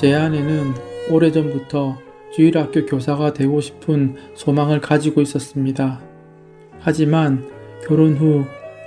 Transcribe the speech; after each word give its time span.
제 0.00 0.14
안에는 0.14 0.72
오래전부터 1.10 1.98
주일학교 2.32 2.86
교사가 2.86 3.34
되고 3.34 3.60
싶은 3.60 4.16
소망을 4.34 4.80
가지고 4.80 5.20
있었습니다. 5.20 6.00
하지만 6.78 7.46
결혼 7.86 8.16
후 8.16 8.46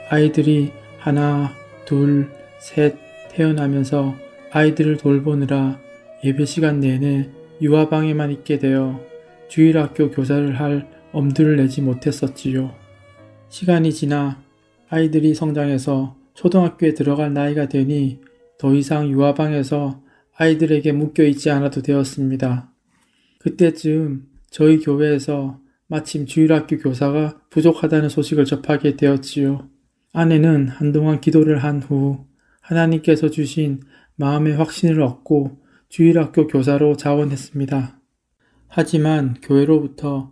아이들이 0.09 0.72
하나, 0.98 1.52
둘, 1.86 2.31
셋 2.59 2.95
태어나면서 3.30 4.16
아이들을 4.49 4.98
돌보느라 4.98 5.80
예배 6.23 6.45
시간 6.45 6.80
내내 6.80 7.30
유아방에만 7.61 8.31
있게 8.31 8.58
되어 8.58 9.00
주일학교 9.50 10.09
교사를 10.09 10.59
할 10.59 10.89
엄두를 11.11 11.58
내지 11.58 11.83
못했었지요. 11.83 12.73
시간이 13.50 13.94
지나 13.94 14.42
아이들이 14.89 15.36
성장해서 15.36 16.16
초등학교에 16.33 16.95
들어갈 16.95 17.36
나이가 17.36 17.67
되니 17.67 18.20
더 18.58 18.73
이상 18.73 19.11
유아방에서 19.11 20.02
아이들에게 20.36 20.92
묶여 20.92 21.23
있지 21.23 21.50
않아도 21.50 21.81
되었습니다. 21.81 22.72
그때쯤 23.39 24.28
저희 24.50 24.80
교회에서 24.80 25.59
마침 25.88 26.26
주일학교 26.26 26.78
교사가 26.78 27.42
부족하다는 27.50 28.09
소식을 28.09 28.45
접하게 28.45 28.95
되었지요. 28.95 29.70
아내는 30.14 30.70
한동안 30.70 31.22
기도를 31.22 31.64
한 31.64 31.81
후 31.81 32.26
하나님께서 32.61 33.30
주신 33.30 33.81
마음의 34.16 34.56
확신을 34.56 35.02
얻고 35.02 35.59
주일학교 35.89 36.48
교사로 36.48 36.98
자원했습니다. 36.98 38.00
하지만 38.67 39.36
교회로부터 39.42 40.31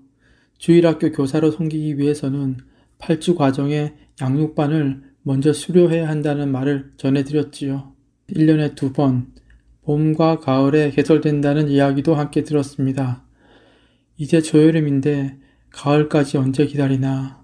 주일학교 0.57 1.11
교사로 1.11 1.51
섬기기 1.51 1.97
위해서는 1.99 2.57
8주 2.99 3.35
과정의 3.35 3.95
양육반을 4.21 5.03
먼저 5.23 5.53
수료해야 5.53 6.07
한다는 6.07 6.51
말을 6.51 6.91
전해드렸지요. 6.97 7.93
1년에 8.31 8.75
두 8.75 8.93
번, 8.93 9.33
봄과 9.83 10.39
가을에 10.39 10.91
개설된다는 10.91 11.67
이야기도 11.67 12.15
함께 12.15 12.43
들었습니다. 12.43 13.23
이제 14.17 14.41
저여름인데 14.41 15.39
가을까지 15.71 16.37
언제 16.37 16.65
기다리나. 16.65 17.43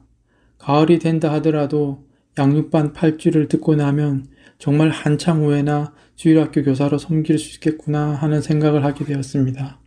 가을이 0.60 1.00
된다 1.00 1.32
하더라도 1.34 2.06
양육반 2.38 2.94
8주를 2.94 3.50
듣고 3.50 3.76
나면 3.76 4.28
정말 4.60 4.90
한참 4.90 5.44
후에나 5.44 5.94
주일학교 6.16 6.64
교사로 6.64 6.98
섬길 6.98 7.40
수 7.40 7.56
있겠구나 7.56 8.14
하는 8.14 8.42
생각을 8.42 8.84
하게 8.84 9.06
되었습니다. 9.06 9.80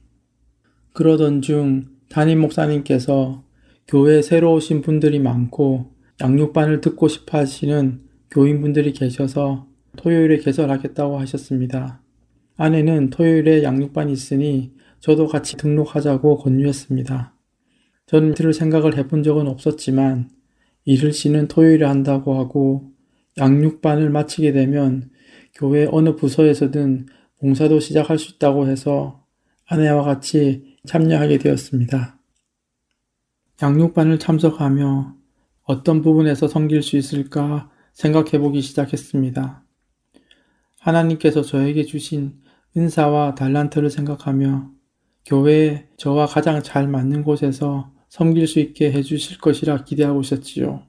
그러던 0.93 1.43
중 1.43 1.89
담임 2.09 2.41
목사님께서 2.41 3.45
교회에 3.87 4.23
새로 4.23 4.55
오신 4.55 4.83
분들이 4.83 5.19
많고 5.19 5.93
양육반을 6.21 6.81
듣고 6.81 7.09
싶어 7.09 7.39
하시는 7.39 8.03
교인분들이 8.31 8.93
계셔서 8.93 9.67
토요일에 9.97 10.39
개설하겠다고 10.39 11.19
하셨습니다. 11.19 12.01
아내는 12.57 13.11
토요일에 13.11 13.63
양육반이 13.63 14.13
있으니 14.13 14.73
저도 15.01 15.27
같이 15.27 15.57
등록하자고 15.57 16.39
권유했습니다. 16.39 17.35
저는 18.07 18.35
들을 18.35 18.53
생각을 18.53 18.97
해본 18.97 19.23
적은 19.23 19.47
없었지만 19.47 20.31
일을 20.85 21.13
쉬는 21.13 21.49
토요일에 21.49 21.87
한다고 21.87 22.39
하고 22.39 22.93
양육반을 23.39 24.11
마치게 24.11 24.53
되면 24.53 25.11
교회 25.55 25.87
어느 25.91 26.17
부서에서든 26.17 27.07
봉사도 27.39 27.81
시작할 27.81 28.19
수 28.19 28.35
있다고 28.35 28.67
해서 28.67 29.25
아내와 29.67 30.03
같이 30.03 30.77
참여하게 30.87 31.39
되었습니다. 31.39 32.19
양육반을 33.63 34.19
참석하며 34.19 35.17
어떤 35.63 36.03
부분에서 36.03 36.49
섬길 36.49 36.83
수 36.83 36.97
있을까 36.97 37.71
생각해 37.93 38.39
보기 38.39 38.61
시작했습니다. 38.61 39.60
하나님께서 40.81 41.43
저에게 41.43 41.85
주신 41.85 42.41
은사와 42.77 43.35
달란트를 43.35 43.91
생각하며 43.91 44.71
교회에 45.27 45.89
저와 45.97 46.27
가장 46.27 46.63
잘 46.63 46.89
맞는 46.89 47.23
곳에서 47.23 47.93
섬길 48.09 48.47
수 48.49 48.59
있게 48.59 48.93
해주실 48.93 49.39
것이라 49.39 49.85
기대하고 49.85 50.21
있었지요. 50.23 50.83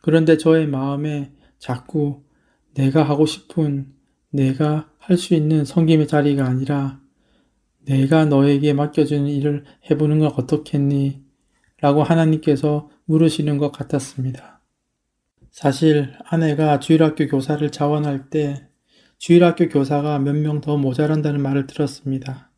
그런데 0.00 0.38
저의 0.38 0.66
마음에 0.66 1.32
자꾸 1.58 2.22
내가 2.74 3.02
하고 3.02 3.26
싶은 3.26 3.92
내가 4.30 4.90
할 4.98 5.16
수 5.16 5.34
있는 5.34 5.64
섬김의 5.64 6.06
자리가 6.06 6.44
아니라 6.44 7.00
내가 7.80 8.26
너에게 8.26 8.74
맡겨주는 8.74 9.26
일을 9.26 9.64
해보는 9.90 10.18
건 10.18 10.32
어떻겠니? 10.36 11.24
라고 11.80 12.02
하나님께서 12.02 12.90
물으시는 13.06 13.56
것 13.56 13.72
같았습니다. 13.72 14.60
사실 15.50 16.12
아내가 16.24 16.78
주일학교 16.78 17.26
교사를 17.26 17.68
자원할 17.70 18.28
때 18.28 18.67
주일학교 19.18 19.68
교사가 19.68 20.18
몇 20.20 20.34
명 20.36 20.60
더 20.60 20.76
모자란다는 20.76 21.42
말을 21.42 21.66
들었습니다. 21.66 22.50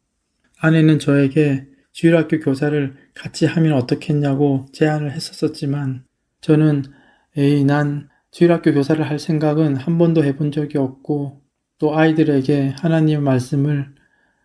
아내는 0.60 0.98
저에게 0.98 1.66
주일학교 1.92 2.38
교사를 2.38 2.94
같이 3.14 3.46
하면 3.46 3.72
어떻겠냐고 3.72 4.66
제안을 4.72 5.12
했었지만 5.12 6.04
저는 6.40 6.84
에이 7.36 7.64
난 7.64 8.08
주일학교 8.30 8.72
교사를 8.72 9.02
할 9.08 9.18
생각은 9.18 9.76
한 9.76 9.98
번도 9.98 10.22
해본 10.24 10.52
적이 10.52 10.78
없고 10.78 11.40
또 11.78 11.96
아이들에게 11.96 12.74
하나님의 12.78 13.22
말씀을 13.22 13.94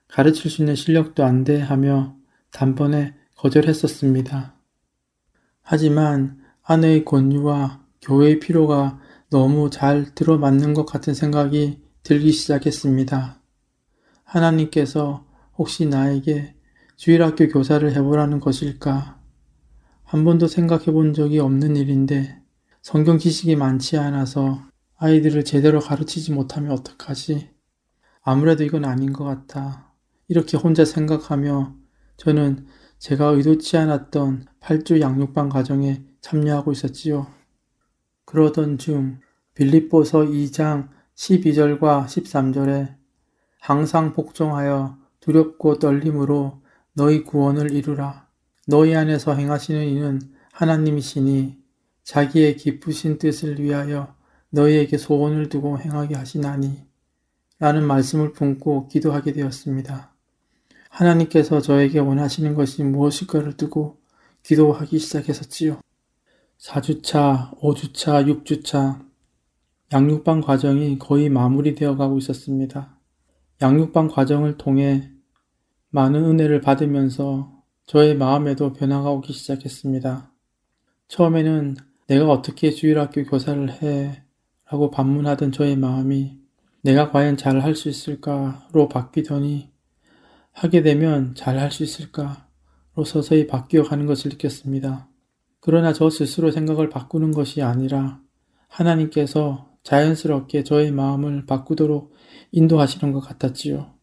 가르칠 0.08 0.50
수 0.50 0.62
있는 0.62 0.76
실력도 0.76 1.24
안 1.24 1.44
돼 1.44 1.60
하며 1.60 2.16
단번에 2.52 3.14
거절했었습니다. 3.36 4.56
하지만 5.62 6.40
아내의 6.64 7.04
권유와 7.04 7.84
교회의 8.02 8.40
필요가 8.40 9.00
너무 9.30 9.70
잘 9.70 10.16
들어맞는 10.16 10.74
것 10.74 10.86
같은 10.86 11.14
생각이 11.14 11.80
들기 12.06 12.32
시작했습니다. 12.32 13.42
하나님께서 14.26 15.26
혹시 15.58 15.88
나에게 15.88 16.54
주일학교 16.98 17.48
교사를 17.48 17.92
해보라는 17.96 18.40
것일까? 18.40 19.20
한 20.04 20.24
번도 20.24 20.46
생각해 20.46 20.86
본 20.92 21.14
적이 21.14 21.40
없는 21.40 21.76
일인데 21.76 22.44
성경 22.84 23.18
지식이 23.18 23.56
많지 23.56 23.98
않아서 23.98 24.62
아이들을 24.98 25.46
제대로 25.46 25.80
가르치지 25.80 26.32
못하면 26.32 26.74
어떡하지? 26.74 27.50
아무래도 28.22 28.64
이건 28.64 28.86
아닌 28.86 29.12
것 29.12 29.24
같아. 29.24 29.92
이렇게 30.28 30.58
혼자 30.58 30.86
생각하며 30.86 31.76
저는 32.18 32.68
제가 33.00 33.30
의도치 33.30 33.78
않았던 33.78 34.46
8주 34.60 35.02
양육반 35.02 35.50
과정에 35.50 36.04
참여하고 36.22 36.72
있었지요. 36.72 37.26
그러던 38.26 38.78
중 38.78 39.22
빌립보서 39.56 40.20
2장 40.26 40.94
12절과 41.16 42.06
13절에 42.06 42.96
항상 43.60 44.14
복종하여 44.14 44.98
두렵고 45.20 45.80
떨림으로 45.80 46.62
너희 46.94 47.24
구원을 47.24 47.72
이루라. 47.72 48.28
너희 48.68 48.96
안에서 48.96 49.34
행하시는 49.34 49.88
이는 49.88 50.22
하나님이시니 50.52 51.58
자기의 52.04 52.58
기쁘신 52.58 53.18
뜻을 53.18 53.60
위하여 53.60 54.16
너희에게 54.50 54.98
소원을 54.98 55.50
두고 55.50 55.80
행하게 55.80 56.16
하시나니 56.16 56.86
라는 57.60 57.86
말씀을 57.86 58.34
품고 58.34 58.88
기도하게 58.90 59.34
되었습니다. 59.34 60.14
하나님께서 60.90 61.62
저에게 61.62 62.00
원하시는 62.00 62.54
것이 62.54 62.84
무엇일까를 62.84 63.58
두고 63.58 64.00
기도하기 64.44 65.00
시작했었지요. 65.00 65.80
4주차, 66.60 67.58
5주차, 67.60 68.44
6주차, 68.44 69.06
양육반 69.94 70.42
과정이 70.42 70.98
거의 71.00 71.30
마무리되어 71.30 71.96
가고 71.96 72.18
있었습니다. 72.18 73.00
양육반 73.62 74.08
과정을 74.08 74.58
통해 74.58 75.12
많은 75.90 76.24
은혜를 76.26 76.62
받으면서 76.62 77.54
저의 77.86 78.16
마음에도 78.16 78.74
변화가 78.74 79.12
오기 79.12 79.32
시작했습니다. 79.32 80.32
처음에는 81.08 81.76
내가 82.08 82.30
어떻게 82.30 82.72
주일학교 82.72 83.24
교사를 83.24 83.70
해? 83.82 84.24
라고 84.70 84.90
반문하던 84.90 85.52
저의 85.52 85.76
마음이 85.76 86.40
내가 86.82 87.12
과연 87.12 87.38
잘 87.38 87.62
할 87.62 87.76
수 87.76 87.88
있을까로 87.90 88.90
바뀌더니 88.90 89.72
하게 90.52 90.82
되면 90.82 91.36
잘 91.36 91.58
할 91.60 91.72
수 91.72 91.84
있을까로 91.84 93.04
서서히 93.06 93.46
바뀌어 93.48 93.84
가는 93.84 94.06
것을 94.08 94.32
느꼈습니다. 94.32 95.08
그러나 95.60 95.94
저 95.94 96.10
스스로 96.10 96.52
생각을 96.52 96.90
바꾸는 96.90 97.32
것이 97.32 97.62
아니라 97.62 98.22
하나님께서 98.68 99.75
자연스럽게 99.86 100.64
저의 100.64 100.92
마음을 100.92 101.46
바꾸도록 101.46 102.14
인도하시는 102.52 103.14
것 103.14 103.20
같았지요. 103.22 103.94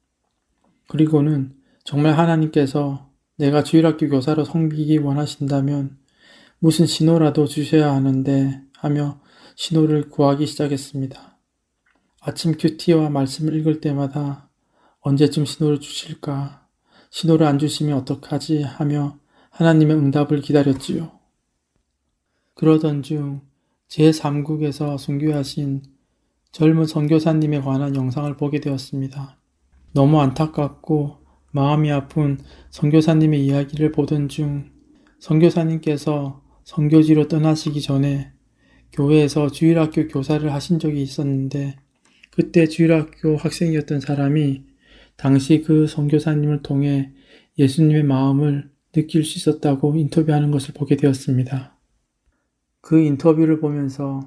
그리고는 0.89 1.55
정말 1.85 2.17
하나님께서 2.17 3.11
내가 3.37 3.65
주일학교 3.65 4.09
교사로 4.09 4.45
섬기기 4.45 4.99
원하신다면 4.99 5.99
무슨 6.61 6.87
신호라도 6.87 7.47
주셔야 7.47 7.93
하는데 7.93 8.63
하며 8.79 9.21
신호를 9.57 10.09
구하기 10.09 10.47
시작했습니다. 10.47 11.37
아침 12.21 12.57
큐티와 12.57 13.11
말씀을 13.11 13.55
읽을 13.57 13.81
때마다 13.81 14.49
언제쯤 15.01 15.45
신호를 15.45 15.81
주실까? 15.81 16.65
신호를 17.11 17.45
안 17.45 17.59
주시면 17.59 17.99
어떡하지? 17.99 18.63
하며 18.63 19.19
하나님의 19.51 19.97
응답을 19.97 20.43
기다렸지요. 20.43 21.11
그러던 22.55 23.03
중 23.03 23.41
제3국에서 23.93 24.97
순교하신 24.97 25.83
젊은 26.51 26.87
선교사님에 26.87 27.61
관한 27.61 27.95
영상을 27.95 28.35
보게 28.37 28.59
되었습니다. 28.61 29.39
너무 29.93 30.21
안타깝고 30.21 31.19
마음이 31.51 31.91
아픈 31.91 32.39
선교사님의 32.71 33.45
이야기를 33.45 33.93
보던 33.93 34.29
중 34.29 34.71
선교사님께서 35.19 36.43
선교지로 36.65 37.29
떠나시기 37.29 37.83
전에 37.83 38.33
교회에서 38.93 39.51
주일학교 39.51 40.09
교사를 40.09 40.51
하신 40.51 40.79
적이 40.79 41.03
있었는데 41.03 41.77
그때 42.31 42.67
주일학교 42.67 43.37
학생이었던 43.37 44.01
사람이 44.01 44.65
당시 45.17 45.61
그 45.61 45.87
선교사님을 45.87 46.63
통해 46.63 47.13
예수님의 47.59 48.05
마음을 48.05 48.71
느낄 48.93 49.25
수 49.25 49.39
있었다고 49.39 49.97
인터뷰하는 49.97 50.51
것을 50.51 50.73
보게 50.73 50.97
되었습니다. 50.97 51.72
그 52.83 52.99
인터뷰를 52.99 53.61
보면서 53.61 54.21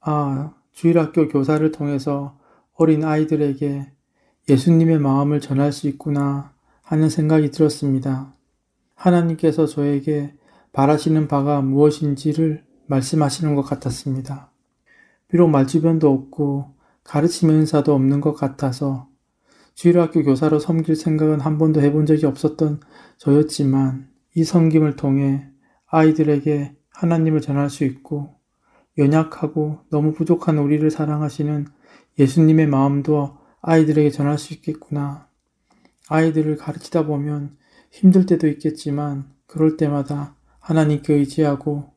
아, 0.00 0.54
주일학교 0.72 1.28
교사를 1.28 1.70
통해서 1.70 2.36
어린 2.74 3.04
아이들에게 3.04 3.92
예수님의 4.48 4.98
마음을 4.98 5.40
전할 5.40 5.70
수 5.72 5.86
있구나 5.86 6.52
하는 6.82 7.08
생각이 7.08 7.52
들었습니다. 7.52 8.34
하나님께서 8.94 9.66
저에게 9.66 10.34
바라시는 10.72 11.28
바가 11.28 11.60
무엇인지를 11.60 12.64
말씀하시는 12.86 13.54
것 13.54 13.62
같았습니다. 13.62 14.50
비록 15.28 15.48
말주변도 15.48 16.10
없고 16.10 16.74
가르침의 17.04 17.56
은사도 17.56 17.94
없는 17.94 18.20
것 18.20 18.32
같아서 18.32 19.08
주일학교 19.74 20.22
교사로 20.22 20.58
섬길 20.58 20.96
생각은 20.96 21.40
한 21.40 21.58
번도 21.58 21.82
해본 21.82 22.06
적이 22.06 22.26
없었던 22.26 22.80
저였지만 23.18 24.08
이 24.34 24.44
섬김을 24.44 24.96
통해 24.96 25.46
아이들에게 25.86 26.74
하나님을 26.94 27.40
전할 27.40 27.70
수 27.70 27.84
있고 27.84 28.34
연약하고 28.98 29.80
너무 29.90 30.12
부족한 30.12 30.58
우리를 30.58 30.90
사랑하시는 30.90 31.66
예수님의 32.18 32.66
마음도 32.66 33.38
아이들에게 33.62 34.10
전할 34.10 34.38
수 34.38 34.52
있겠구나. 34.54 35.28
아이들을 36.08 36.56
가르치다 36.56 37.06
보면 37.06 37.56
힘들 37.90 38.26
때도 38.26 38.48
있겠지만 38.48 39.30
그럴 39.46 39.76
때마다 39.76 40.36
하나님께 40.58 41.14
의지하고 41.14 41.92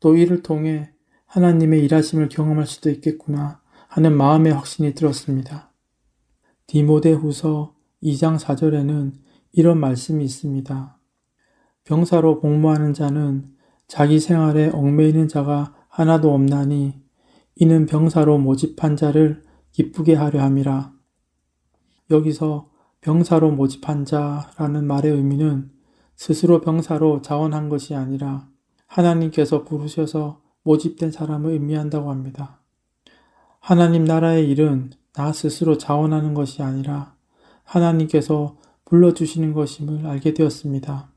또 0.00 0.16
이를 0.16 0.42
통해 0.42 0.92
하나님의 1.26 1.84
일하심을 1.84 2.28
경험할 2.28 2.66
수도 2.66 2.90
있겠구나 2.90 3.60
하는 3.88 4.16
마음의 4.16 4.52
확신이 4.52 4.94
들었습니다. 4.94 5.72
디모데 6.66 7.12
후서 7.12 7.74
2장 8.02 8.38
4절에는 8.38 9.12
이런 9.52 9.78
말씀이 9.78 10.24
있습니다. 10.24 10.98
병사로 11.84 12.40
복무하는 12.40 12.92
자는 12.92 13.55
자기 13.88 14.18
생활에 14.18 14.70
얽매이는 14.70 15.28
자가 15.28 15.74
하나도 15.88 16.34
없나니 16.34 17.00
이는 17.56 17.86
병사로 17.86 18.38
모집한 18.38 18.96
자를 18.96 19.42
기쁘게 19.72 20.14
하려 20.14 20.42
함이라. 20.42 20.92
여기서 22.10 22.70
병사로 23.00 23.52
모집한 23.52 24.04
자라는 24.04 24.86
말의 24.86 25.12
의미는 25.12 25.70
스스로 26.16 26.60
병사로 26.60 27.22
자원한 27.22 27.68
것이 27.68 27.94
아니라 27.94 28.48
하나님께서 28.86 29.64
부르셔서 29.64 30.40
모집된 30.62 31.12
사람을 31.12 31.52
의미한다고 31.52 32.10
합니다. 32.10 32.60
하나님 33.60 34.04
나라의 34.04 34.50
일은 34.50 34.90
나 35.12 35.32
스스로 35.32 35.78
자원하는 35.78 36.34
것이 36.34 36.62
아니라 36.62 37.14
하나님께서 37.62 38.56
불러주시는 38.84 39.52
것임을 39.52 40.06
알게 40.06 40.34
되었습니다. 40.34 41.10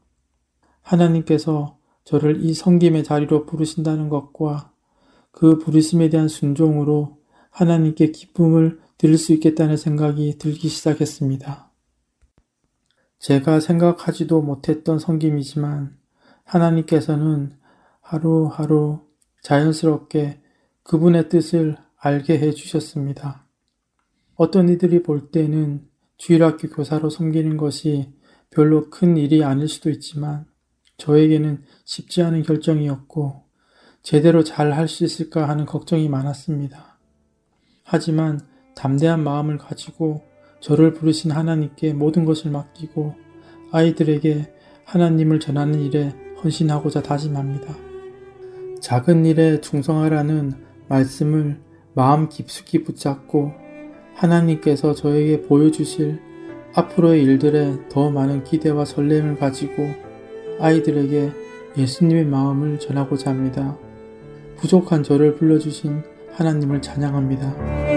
하나님께서 0.82 1.79
저를 2.10 2.44
이 2.44 2.56
성김의 2.56 3.04
자리로 3.04 3.46
부르신다는 3.46 4.10
것과 4.10 4.72
그 5.30 5.60
부르심에 5.60 6.10
대한 6.10 6.28
순종으로 6.28 7.20
하나님께 7.52 8.12
기쁨을 8.12 8.80
드릴 8.98 9.20
수 9.20 9.32
있겠다는 9.32 9.78
생각이 9.78 10.40
들기 10.40 10.70
시작했습니다. 10.70 11.72
제가 13.20 13.60
생각하지도 13.60 14.42
못했던 14.42 14.98
성김이지만 14.98 16.00
하나님께서는 16.46 17.52
하루하루 18.02 19.02
자연스럽게 19.44 20.42
그분의 20.82 21.30
뜻을 21.30 21.78
알게 21.96 22.40
해 22.40 22.50
주셨습니다. 22.54 23.46
어떤 24.34 24.68
이들이 24.70 25.04
볼 25.04 25.30
때는 25.30 25.88
주일학교 26.18 26.70
교사로 26.70 27.12
섬기는 27.12 27.56
것이 27.58 28.12
별로 28.50 28.90
큰 28.90 29.16
일이 29.16 29.44
아닐 29.44 29.68
수도 29.68 29.92
있지만 29.92 30.50
저에게는 31.00 31.64
쉽지 31.90 32.22
않은 32.22 32.44
결정이었고 32.44 33.42
제대로 34.04 34.44
잘 34.44 34.72
할 34.74 34.88
수 34.88 35.04
있을까 35.04 35.50
하는 35.50 35.66
걱정이 35.66 36.08
많았습니다. 36.08 37.00
하지만 37.84 38.40
담대한 38.76 39.24
마음을 39.24 39.58
가지고 39.58 40.22
저를 40.60 40.94
부르신 40.94 41.32
하나님께 41.32 41.94
모든 41.94 42.26
것을 42.26 42.52
맡기고 42.52 43.16
아이들에게 43.72 44.54
하나님을 44.86 45.40
전하는 45.40 45.82
일에 45.82 46.14
헌신하고자 46.44 47.02
다짐합니다. 47.02 47.76
작은 48.82 49.26
일에 49.26 49.60
충성하라는 49.60 50.54
말씀을 50.90 51.60
마음 51.96 52.30
깊숙이 52.30 52.84
붙잡고 52.84 53.52
하나님께서 54.14 54.94
저에게 54.94 55.42
보여주실 55.42 56.22
앞으로의 56.76 57.24
일들에 57.24 57.90
더 57.90 58.12
많은 58.12 58.44
기대와 58.44 58.86
설렘을 58.86 59.38
가지고 59.38 59.88
아이들에게 60.60 61.49
예수님의 61.80 62.26
마음을 62.26 62.80
전하고자 62.80 63.32
합니다. 63.32 63.78
부족한 64.58 65.04
저를 65.04 65.36
불러주신 65.36 66.04
하나님을 66.34 66.82
찬양합니다. 66.82 67.89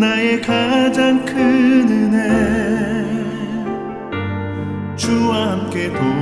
나의 0.00 0.40
가장 0.40 1.22
큰 1.26 1.36
은혜. 1.86 2.16
주와 4.96 5.50
함께 5.52 5.92
동 5.92 6.19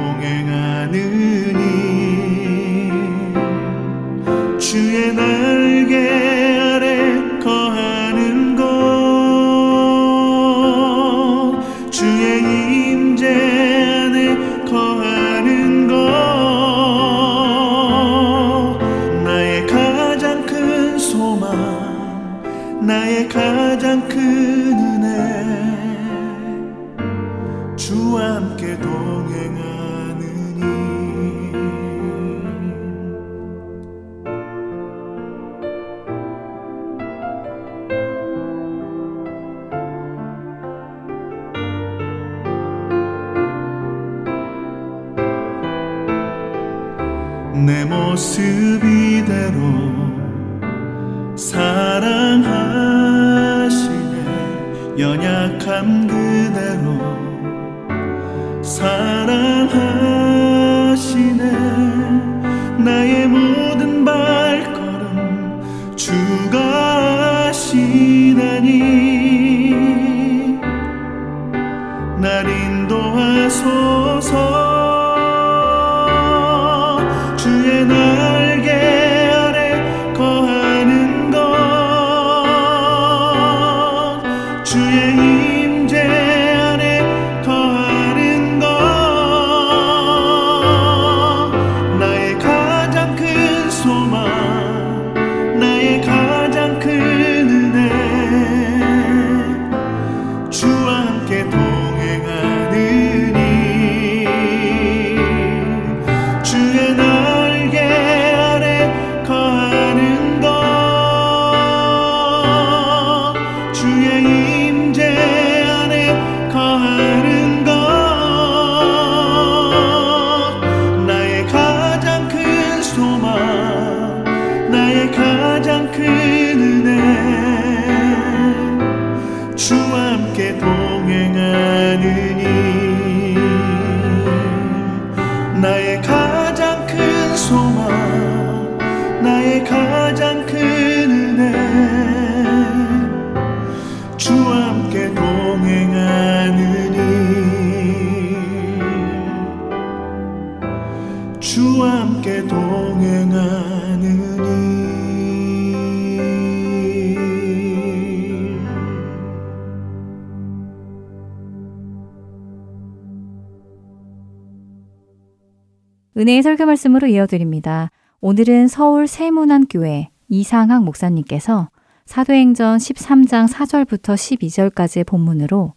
은혜의 166.38 166.42
설교 166.45 166.66
말씀으로 166.66 167.09
이어드립니다. 167.09 167.90
오늘은 168.21 168.68
서울 168.68 169.09
세문안교회 169.09 170.11
이상학 170.28 170.85
목사님께서 170.85 171.68
사도행전 172.07 172.78
13장 172.78 173.49
4절부터 173.52 174.14
12절까지의 174.14 175.04
본문으로 175.04 175.75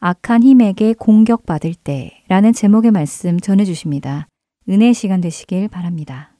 악한 0.00 0.42
힘에게 0.42 0.94
공격받을 0.94 1.74
때 1.74 2.22
라는 2.28 2.54
제목의 2.54 2.92
말씀 2.92 3.38
전해 3.38 3.66
주십니다. 3.66 4.26
은혜의 4.70 4.94
시간 4.94 5.20
되시길 5.20 5.68
바랍니다. 5.68 6.32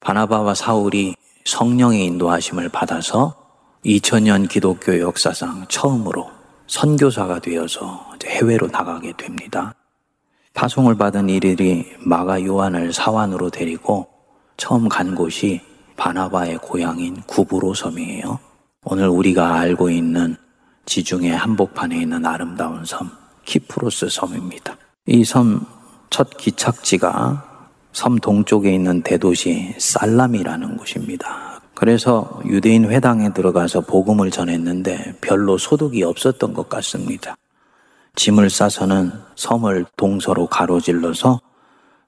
바나바와 0.00 0.54
사울이 0.54 1.14
성령의 1.44 2.04
인도하심을 2.06 2.70
받아서 2.70 3.43
2000년 3.84 4.48
기독교 4.48 4.98
역사상 4.98 5.66
처음으로 5.68 6.30
선교사가 6.66 7.40
되어서 7.40 8.10
해외로 8.24 8.66
나가게 8.68 9.12
됩니다. 9.16 9.74
파송을 10.54 10.96
받은 10.96 11.28
이들이 11.28 11.92
마가 11.98 12.42
요한을 12.44 12.92
사환으로 12.92 13.50
데리고 13.50 14.08
처음 14.56 14.88
간 14.88 15.14
곳이 15.14 15.60
바나바의 15.96 16.58
고향인 16.58 17.22
구브로 17.26 17.74
섬이에요. 17.74 18.38
오늘 18.84 19.08
우리가 19.08 19.54
알고 19.56 19.90
있는 19.90 20.36
지중해 20.86 21.32
한복판에 21.32 22.00
있는 22.00 22.24
아름다운 22.24 22.84
섬 22.84 23.10
키프로스 23.44 24.08
섬입니다. 24.08 24.76
이 25.06 25.22
섬 25.24 25.66
첫 26.10 26.36
기착지가 26.36 27.42
섬 27.92 28.18
동쪽에 28.18 28.72
있는 28.72 29.02
대도시 29.02 29.74
살람이라는 29.78 30.76
곳입니다. 30.76 31.53
그래서 31.84 32.40
유대인 32.46 32.86
회당에 32.86 33.34
들어가서 33.34 33.82
복음을 33.82 34.30
전했는데 34.30 35.16
별로 35.20 35.58
소득이 35.58 36.02
없었던 36.02 36.54
것 36.54 36.70
같습니다. 36.70 37.36
짐을 38.16 38.48
싸서는 38.48 39.12
섬을 39.36 39.84
동서로 39.94 40.46
가로질러서 40.46 41.42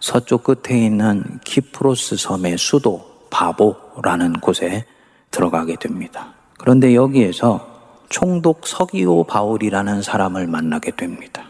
서쪽 0.01 0.45
끝에 0.45 0.87
있는 0.87 1.41
키프로스 1.45 2.17
섬의 2.17 2.57
수도 2.57 3.05
바보라는 3.29 4.41
곳에 4.41 4.87
들어가게 5.31 5.77
됩니다. 5.77 6.33
그런데 6.57 6.95
여기에서 6.95 7.69
총독 8.09 8.67
서기오 8.67 9.25
바울이라는 9.25 10.01
사람을 10.01 10.47
만나게 10.47 10.93
됩니다. 10.93 11.43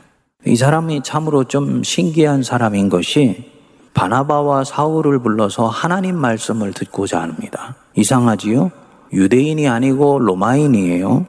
이 0.45 0.57
사람이 0.57 1.05
참으로 1.05 1.45
좀 1.45 1.85
신기한 1.85 2.43
사람인 2.43 2.89
것이 2.89 3.53
바나바와 3.95 4.65
사울을 4.65 5.21
불러서 5.21 5.69
하나님 5.69 6.17
말씀을 6.17 6.73
듣고자 6.73 7.23
합니다. 7.23 7.77
이상하지요? 7.97 8.71
유대인이 9.13 9.69
아니고 9.69 10.19
로마인이에요. 10.21 11.27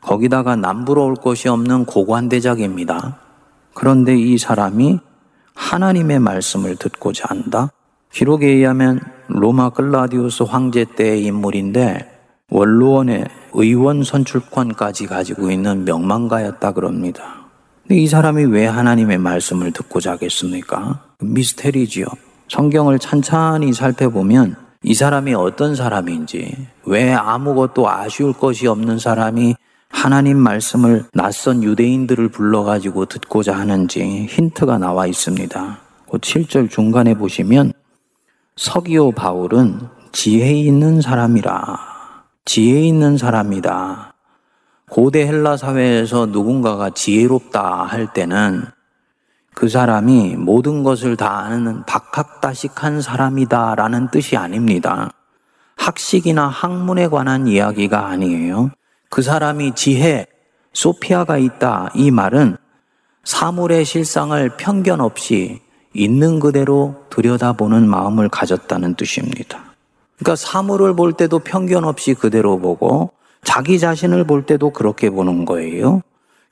거기다가 0.00 0.56
남부로 0.56 1.04
올 1.04 1.14
것이 1.14 1.48
없는 1.48 1.84
고관대작입니다. 1.84 3.18
그런데 3.74 4.16
이 4.16 4.36
사람이 4.36 4.98
하나님의 5.54 6.18
말씀을 6.18 6.76
듣고자 6.76 7.26
한다? 7.28 7.70
기록에 8.10 8.46
의하면 8.48 9.00
로마 9.28 9.70
글라디우스 9.70 10.42
황제 10.42 10.84
때의 10.84 11.24
인물인데 11.24 12.10
원로원의 12.50 13.26
의원 13.54 14.02
선출권까지 14.02 15.06
가지고 15.06 15.50
있는 15.50 15.84
명망가였다 15.84 16.72
그럽니다. 16.72 17.46
근데 17.82 17.96
이 17.96 18.06
사람이 18.06 18.44
왜 18.44 18.66
하나님의 18.66 19.18
말씀을 19.18 19.72
듣고자 19.72 20.12
하겠습니까? 20.12 21.00
미스테리지요. 21.20 22.06
성경을 22.48 22.98
찬찬히 22.98 23.72
살펴보면 23.72 24.56
이 24.84 24.94
사람이 24.94 25.34
어떤 25.34 25.76
사람인지, 25.76 26.66
왜 26.86 27.12
아무것도 27.12 27.88
아쉬울 27.88 28.32
것이 28.32 28.66
없는 28.66 28.98
사람이 28.98 29.54
하나님 29.88 30.38
말씀을 30.38 31.04
낯선 31.12 31.62
유대인들을 31.62 32.28
불러가지고 32.28 33.06
듣고자 33.06 33.56
하는지 33.56 34.26
힌트가 34.28 34.78
나와 34.78 35.06
있습니다. 35.06 35.78
그 36.10 36.18
7절 36.18 36.68
중간에 36.68 37.14
보시면 37.14 37.72
서기오 38.56 39.12
바울은 39.12 39.80
지혜 40.10 40.52
있는 40.52 41.00
사람이라. 41.00 41.78
지혜 42.44 42.80
있는 42.80 43.16
사람이다. 43.16 44.14
고대 44.90 45.26
헬라 45.26 45.56
사회에서 45.56 46.26
누군가가 46.26 46.90
지혜롭다 46.90 47.84
할 47.84 48.12
때는 48.12 48.64
그 49.54 49.68
사람이 49.68 50.36
모든 50.36 50.82
것을 50.82 51.16
다 51.16 51.38
아는 51.40 51.84
박학다식한 51.84 53.00
사람이다 53.02 53.74
라는 53.74 54.08
뜻이 54.10 54.36
아닙니다. 54.36 55.10
학식이나 55.76 56.48
학문에 56.48 57.08
관한 57.08 57.46
이야기가 57.46 58.06
아니에요. 58.06 58.70
그 59.10 59.22
사람이 59.22 59.74
지혜, 59.74 60.26
소피아가 60.72 61.36
있다. 61.36 61.90
이 61.94 62.10
말은 62.10 62.56
사물의 63.24 63.84
실상을 63.84 64.56
편견 64.56 65.00
없이 65.00 65.60
있는 65.94 66.40
그대로 66.40 67.04
들여다보는 67.10 67.88
마음을 67.88 68.28
가졌다는 68.28 68.94
뜻입니다. 68.94 69.74
그러니까 70.16 70.36
사물을 70.36 70.94
볼 70.96 71.12
때도 71.12 71.40
편견 71.40 71.84
없이 71.84 72.14
그대로 72.14 72.58
보고 72.58 73.12
자기 73.44 73.78
자신을 73.78 74.24
볼 74.24 74.46
때도 74.46 74.70
그렇게 74.70 75.10
보는 75.10 75.44
거예요. 75.44 76.00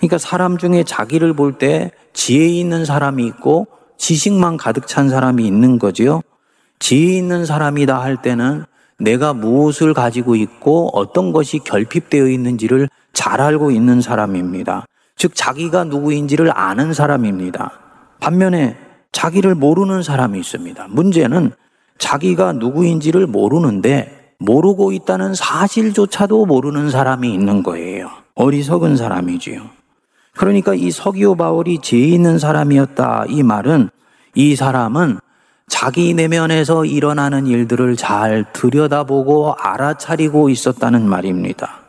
그러니까 0.00 0.18
사람 0.18 0.58
중에 0.58 0.82
자기를 0.84 1.34
볼 1.34 1.58
때 1.58 1.90
지혜 2.12 2.46
있는 2.48 2.84
사람이 2.84 3.26
있고 3.26 3.66
지식만 3.98 4.56
가득 4.56 4.86
찬 4.86 5.08
사람이 5.08 5.46
있는 5.46 5.78
거지요. 5.78 6.22
지혜 6.78 7.18
있는 7.18 7.44
사람이다 7.44 8.00
할 8.00 8.16
때는 8.22 8.64
내가 8.98 9.32
무엇을 9.34 9.94
가지고 9.94 10.36
있고 10.36 10.90
어떤 10.92 11.32
것이 11.32 11.58
결핍되어 11.58 12.28
있는지를 12.28 12.88
잘 13.12 13.40
알고 13.40 13.70
있는 13.70 14.00
사람입니다. 14.00 14.86
즉, 15.16 15.32
자기가 15.34 15.84
누구인지를 15.84 16.50
아는 16.56 16.94
사람입니다. 16.94 17.72
반면에 18.20 18.76
자기를 19.12 19.54
모르는 19.54 20.02
사람이 20.02 20.38
있습니다. 20.38 20.86
문제는 20.88 21.52
자기가 21.98 22.52
누구인지를 22.54 23.26
모르는데 23.26 24.34
모르고 24.38 24.92
있다는 24.92 25.34
사실조차도 25.34 26.46
모르는 26.46 26.90
사람이 26.90 27.32
있는 27.32 27.62
거예요. 27.62 28.08
어리석은 28.34 28.96
사람이지요. 28.96 29.79
그러니까 30.40 30.72
이 30.72 30.90
서기오 30.90 31.34
바울이 31.34 31.80
죄 31.82 31.98
있는 31.98 32.38
사람이었다. 32.38 33.26
이 33.28 33.42
말은 33.42 33.90
이 34.34 34.56
사람은 34.56 35.18
자기 35.68 36.14
내면에서 36.14 36.86
일어나는 36.86 37.46
일들을 37.46 37.96
잘 37.96 38.46
들여다보고 38.54 39.56
알아차리고 39.58 40.48
있었다는 40.48 41.06
말입니다. 41.06 41.80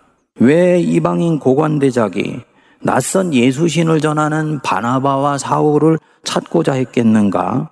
왜 0.42 0.82
이방인 0.82 1.40
고관대작이 1.40 2.42
낯선 2.82 3.34
예수신을 3.34 4.02
전하는 4.02 4.60
바나바와 4.60 5.38
사울을 5.38 5.98
찾고자 6.26 6.74
했겠는가? 6.74 7.70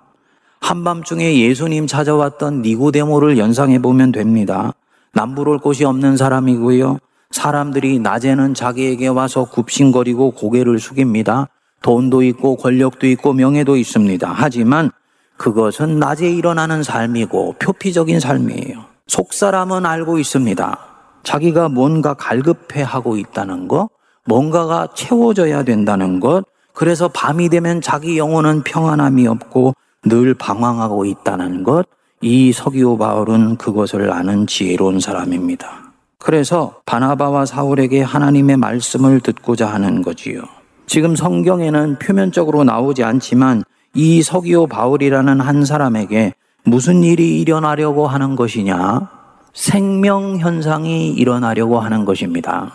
한밤중에 0.62 1.40
예수님 1.40 1.88
찾아왔던 1.88 2.62
니고데모를 2.62 3.36
연상해 3.36 3.82
보면 3.82 4.12
됩니다. 4.12 4.72
남부를 5.12 5.58
곳이 5.58 5.84
없는 5.84 6.16
사람이고요. 6.16 7.00
사람들이 7.30 8.00
낮에는 8.00 8.54
자기에게 8.54 9.06
와서 9.08 9.44
굽신거리고 9.44 10.32
고개를 10.32 10.78
숙입니다. 10.78 11.48
돈도 11.82 12.22
있고 12.24 12.56
권력도 12.56 13.06
있고 13.06 13.32
명예도 13.32 13.76
있습니다. 13.76 14.30
하지만 14.34 14.90
그것은 15.36 15.98
낮에 15.98 16.28
일어나는 16.28 16.82
삶이고 16.82 17.54
표피적인 17.58 18.20
삶이에요. 18.20 18.84
속 19.06 19.32
사람은 19.32 19.86
알고 19.86 20.18
있습니다. 20.18 20.78
자기가 21.22 21.68
뭔가 21.68 22.14
갈급해 22.14 22.82
하고 22.82 23.16
있다는 23.16 23.68
것, 23.68 23.88
뭔가가 24.26 24.88
채워져야 24.94 25.64
된다는 25.64 26.20
것, 26.20 26.44
그래서 26.74 27.08
밤이 27.08 27.48
되면 27.48 27.80
자기 27.80 28.18
영혼은 28.18 28.62
평안함이 28.62 29.26
없고 29.26 29.74
늘 30.04 30.34
방황하고 30.34 31.04
있다는 31.06 31.62
것, 31.64 31.86
이 32.20 32.52
서기오 32.52 32.98
바울은 32.98 33.56
그것을 33.56 34.12
아는 34.12 34.46
지혜로운 34.46 35.00
사람입니다. 35.00 35.89
그래서 36.20 36.74
바나바와 36.84 37.46
사울에게 37.46 38.02
하나님의 38.02 38.58
말씀을 38.58 39.20
듣고자 39.20 39.66
하는 39.66 40.02
거지요. 40.02 40.42
지금 40.86 41.16
성경에는 41.16 41.98
표면적으로 41.98 42.62
나오지 42.62 43.02
않지만 43.02 43.64
이 43.94 44.22
서기오 44.22 44.66
바울이라는 44.66 45.40
한 45.40 45.64
사람에게 45.64 46.34
무슨 46.64 47.02
일이 47.02 47.40
일어나려고 47.40 48.06
하는 48.06 48.36
것이냐? 48.36 49.08
생명 49.54 50.38
현상이 50.38 51.10
일어나려고 51.10 51.80
하는 51.80 52.04
것입니다. 52.04 52.72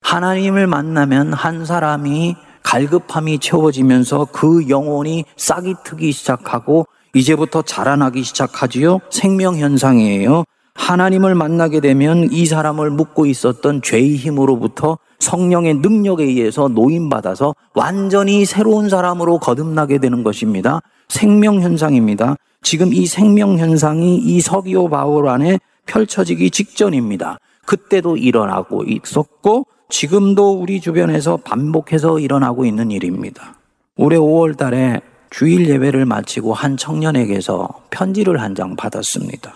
하나님을 0.00 0.66
만나면 0.68 1.32
한 1.32 1.64
사람이 1.64 2.36
갈급함이 2.62 3.40
채워지면서 3.40 4.28
그 4.32 4.68
영혼이 4.68 5.24
싹이 5.36 5.74
트기 5.84 6.12
시작하고 6.12 6.86
이제부터 7.12 7.62
자라나기 7.62 8.22
시작하지요. 8.22 9.00
생명 9.10 9.58
현상이에요. 9.58 10.44
하나님을 10.74 11.34
만나게 11.34 11.80
되면 11.80 12.28
이 12.30 12.46
사람을 12.46 12.90
묶고 12.90 13.26
있었던 13.26 13.80
죄의 13.82 14.16
힘으로부터 14.16 14.98
성령의 15.18 15.74
능력에 15.74 16.24
의해서 16.24 16.68
노인받아서 16.68 17.54
완전히 17.74 18.44
새로운 18.44 18.88
사람으로 18.88 19.38
거듭나게 19.38 19.98
되는 19.98 20.22
것입니다. 20.22 20.80
생명 21.08 21.62
현상입니다. 21.62 22.36
지금 22.62 22.92
이 22.92 23.06
생명 23.06 23.58
현상이 23.58 24.16
이 24.18 24.40
서기오 24.40 24.88
바울 24.88 25.28
안에 25.28 25.58
펼쳐지기 25.86 26.50
직전입니다. 26.50 27.38
그때도 27.66 28.16
일어나고 28.16 28.84
있었고 28.84 29.66
지금도 29.88 30.60
우리 30.60 30.80
주변에서 30.80 31.38
반복해서 31.38 32.18
일어나고 32.18 32.64
있는 32.66 32.90
일입니다. 32.90 33.54
올해 33.96 34.18
5월 34.18 34.56
달에 34.56 35.00
주일 35.30 35.68
예배를 35.68 36.04
마치고 36.04 36.52
한 36.52 36.76
청년에게서 36.76 37.68
편지를 37.90 38.40
한 38.40 38.54
장 38.54 38.76
받았습니다. 38.76 39.54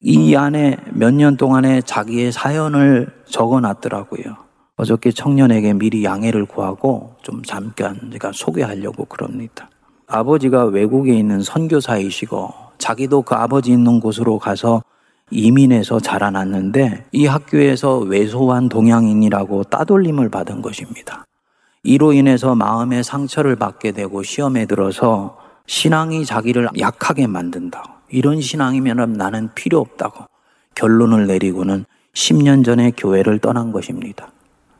이 0.00 0.36
안에 0.36 0.76
몇 0.92 1.12
년 1.12 1.36
동안에 1.36 1.82
자기의 1.82 2.30
사연을 2.30 3.08
적어 3.26 3.60
놨더라고요. 3.60 4.36
어저께 4.76 5.10
청년에게 5.10 5.72
미리 5.72 6.04
양해를 6.04 6.44
구하고 6.46 7.16
좀 7.22 7.42
잠깐 7.42 8.10
제가 8.12 8.30
소개하려고 8.32 9.06
그럽니다. 9.06 9.68
아버지가 10.06 10.66
외국에 10.66 11.14
있는 11.14 11.42
선교사이시고 11.42 12.54
자기도 12.78 13.22
그 13.22 13.34
아버지 13.34 13.72
있는 13.72 13.98
곳으로 13.98 14.38
가서 14.38 14.82
이민해서 15.32 15.98
자라났는데 15.98 17.06
이 17.10 17.26
학교에서 17.26 17.98
외소한 17.98 18.68
동양인이라고 18.68 19.64
따돌림을 19.64 20.28
받은 20.28 20.62
것입니다. 20.62 21.24
이로 21.82 22.12
인해서 22.12 22.54
마음의 22.54 23.02
상처를 23.02 23.56
받게 23.56 23.92
되고 23.92 24.22
시험에 24.22 24.66
들어서 24.66 25.36
신앙이 25.66 26.24
자기를 26.24 26.68
약하게 26.78 27.26
만든다. 27.26 27.97
이런 28.10 28.40
신앙이면 28.40 29.14
나는 29.14 29.50
필요 29.54 29.78
없다고 29.80 30.24
결론을 30.74 31.26
내리고는 31.26 31.84
10년 32.14 32.64
전에 32.64 32.92
교회를 32.96 33.38
떠난 33.38 33.72
것입니다. 33.72 34.30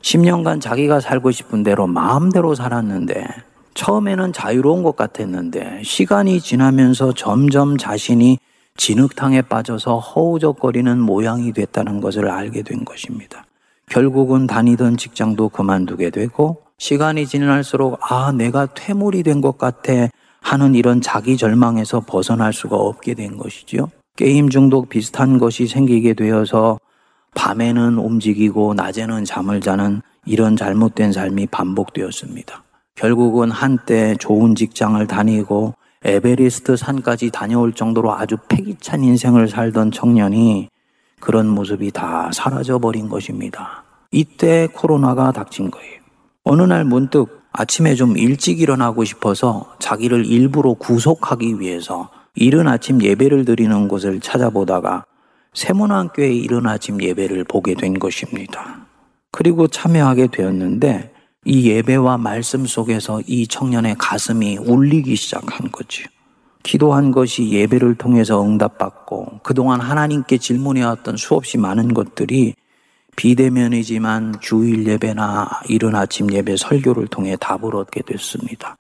10년간 0.03 0.61
자기가 0.61 1.01
살고 1.01 1.31
싶은 1.31 1.63
대로 1.63 1.87
마음대로 1.87 2.55
살았는데 2.55 3.27
처음에는 3.75 4.33
자유로운 4.33 4.83
것 4.83 4.97
같았는데 4.97 5.83
시간이 5.85 6.41
지나면서 6.41 7.13
점점 7.13 7.77
자신이 7.77 8.39
진흙탕에 8.77 9.43
빠져서 9.43 9.99
허우적거리는 9.99 11.01
모양이 11.01 11.53
됐다는 11.53 12.01
것을 12.01 12.29
알게 12.29 12.63
된 12.63 12.85
것입니다. 12.85 13.45
결국은 13.91 14.47
다니던 14.47 14.97
직장도 14.97 15.49
그만두게 15.49 16.11
되고 16.11 16.63
시간이 16.79 17.27
지날수록 17.27 17.99
아, 18.01 18.33
내가 18.33 18.67
퇴물이 18.67 19.25
된 19.25 19.41
것 19.41 19.59
같아 19.59 20.09
하는 20.49 20.75
이런 20.75 21.03
자기 21.03 21.37
절망에서 21.37 22.01
벗어날 22.01 22.55
수가 22.55 22.75
없게 22.75 23.13
된 23.13 23.37
것이죠. 23.37 23.91
게임 24.17 24.49
중독 24.49 24.89
비슷한 24.89 25.37
것이 25.37 25.67
생기게 25.67 26.15
되어서 26.15 26.79
밤에는 27.35 27.99
움직이고 27.99 28.73
낮에는 28.73 29.27
잠을 29.27 29.61
자는 29.61 30.01
이런 30.25 30.57
잘못된 30.57 31.13
삶이 31.13 31.49
반복되었습니다. 31.49 32.65
결국은 32.95 33.51
한때 33.51 34.17
좋은 34.19 34.55
직장을 34.55 35.07
다니고 35.07 35.75
에베레스트 36.03 36.77
산까지 36.77 37.31
다녀올 37.31 37.75
정도로 37.75 38.15
아주 38.15 38.39
패기찬 38.49 39.05
인생을 39.05 39.49
살던 39.49 39.91
청년이 39.91 40.71
그런 41.21 41.47
모습이 41.47 41.91
다 41.91 42.31
사라져 42.33 42.79
버린 42.79 43.11
것입니다. 43.11 43.85
이때 44.13 44.67
코로나가 44.73 45.31
닥친 45.31 45.71
거예요. 45.71 46.01
어느 46.45 46.63
날 46.63 46.87
문득 46.87 47.38
아침에 47.61 47.97
좀 47.97 48.17
일찍 48.17 48.61
일어나고 48.61 49.03
싶어서 49.03 49.75
자기를 49.81 50.27
일부러 50.27 50.75
구속하기 50.75 51.59
위해서 51.59 52.09
이른 52.37 52.69
아침 52.69 53.03
예배를 53.03 53.45
드리는 53.45 53.89
곳을 53.89 54.21
찾아보다가 54.21 55.05
세문안교회 55.55 56.33
이른 56.33 56.69
아침 56.69 57.03
예배를 57.03 57.43
보게 57.43 57.75
된 57.75 57.99
것입니다. 57.99 58.87
그리고 59.33 59.67
참여하게 59.67 60.29
되었는데 60.29 61.13
이 61.47 61.69
예배와 61.69 62.19
말씀 62.19 62.65
속에서 62.65 63.21
이 63.27 63.49
청년의 63.49 63.97
가슴이 63.99 64.59
울리기 64.59 65.17
시작한 65.17 65.73
거지요. 65.73 66.07
기도한 66.63 67.11
것이 67.11 67.51
예배를 67.51 67.97
통해서 67.97 68.41
응답받고 68.41 69.41
그동안 69.43 69.81
하나님께 69.81 70.39
질문해왔던 70.39 71.17
수없이 71.17 71.59
많은 71.59 71.93
것들이 71.93 72.55
비대면이지만 73.19 74.37
주일 74.41 74.87
예배나 74.87 75.63
이른 75.69 75.97
아침 75.97 76.33
예배 76.33 76.57
설교를 76.57 77.09
통해 77.09 77.37
답을 77.39 77.75
얻게 77.75 78.01
됐습니다. 78.03 78.77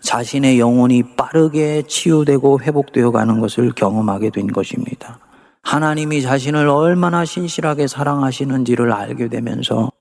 자신의 0.00 0.58
영혼이 0.58 1.14
빠르게 1.14 1.82
치유되고 1.86 2.60
회복되어 2.60 3.12
가는 3.12 3.38
것을 3.38 3.70
경험하게 3.70 4.30
된 4.30 4.48
것입니다. 4.48 5.20
하나님이 5.62 6.22
자신을 6.22 6.68
얼마나 6.68 7.24
신실하게 7.24 7.86
사랑하시는지를 7.86 8.92
알게 8.92 9.28
되면서 9.28 9.92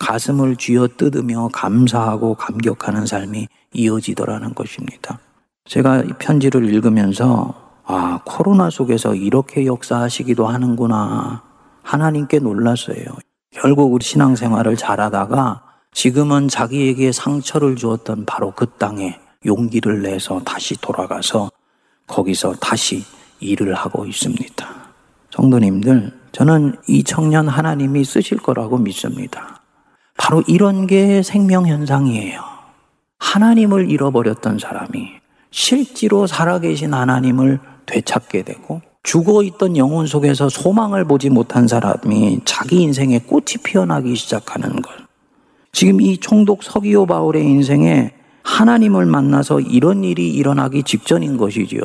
가슴을 0.00 0.56
쥐어 0.56 0.88
뜯으며 0.96 1.50
감사하고 1.52 2.34
감격하는 2.34 3.06
삶이 3.06 3.46
이어지더라는 3.74 4.54
것입니다. 4.54 5.20
제가 5.66 6.00
이 6.00 6.08
편지를 6.18 6.64
읽으면서 6.64 7.54
아, 7.84 8.20
코로나 8.24 8.70
속에서 8.70 9.14
이렇게 9.14 9.66
역사하시기도 9.66 10.48
하는구나. 10.48 11.49
하나님께 11.82 12.38
놀랐어요. 12.38 13.04
결국 13.50 13.92
우리 13.92 14.04
신앙생활을 14.04 14.76
잘하다가 14.76 15.62
지금은 15.92 16.48
자기에게 16.48 17.12
상처를 17.12 17.76
주었던 17.76 18.24
바로 18.26 18.52
그 18.52 18.66
땅에 18.78 19.18
용기를 19.44 20.02
내서 20.02 20.40
다시 20.40 20.80
돌아가서 20.80 21.50
거기서 22.06 22.54
다시 22.54 23.04
일을 23.40 23.74
하고 23.74 24.06
있습니다. 24.06 24.66
성도님들, 25.30 26.12
저는 26.32 26.76
이 26.86 27.02
청년 27.02 27.48
하나님이 27.48 28.04
쓰실 28.04 28.38
거라고 28.38 28.78
믿습니다. 28.78 29.62
바로 30.16 30.42
이런 30.46 30.86
게 30.86 31.22
생명현상이에요. 31.22 32.40
하나님을 33.18 33.90
잃어버렸던 33.90 34.58
사람이 34.58 35.08
실제로 35.50 36.26
살아계신 36.26 36.94
하나님을 36.94 37.60
되찾게 37.86 38.42
되고 38.42 38.82
죽어 39.02 39.42
있던 39.42 39.76
영혼 39.76 40.06
속에서 40.06 40.48
소망을 40.48 41.04
보지 41.04 41.30
못한 41.30 41.66
사람이 41.66 42.40
자기 42.44 42.82
인생에 42.82 43.20
꽃이 43.20 43.56
피어나기 43.64 44.14
시작하는 44.14 44.82
것. 44.82 44.92
지금 45.72 46.00
이 46.00 46.18
총독 46.18 46.62
서기오 46.62 47.06
바울의 47.06 47.44
인생에 47.44 48.12
하나님을 48.42 49.06
만나서 49.06 49.60
이런 49.60 50.04
일이 50.04 50.30
일어나기 50.30 50.82
직전인 50.82 51.36
것이지요. 51.36 51.80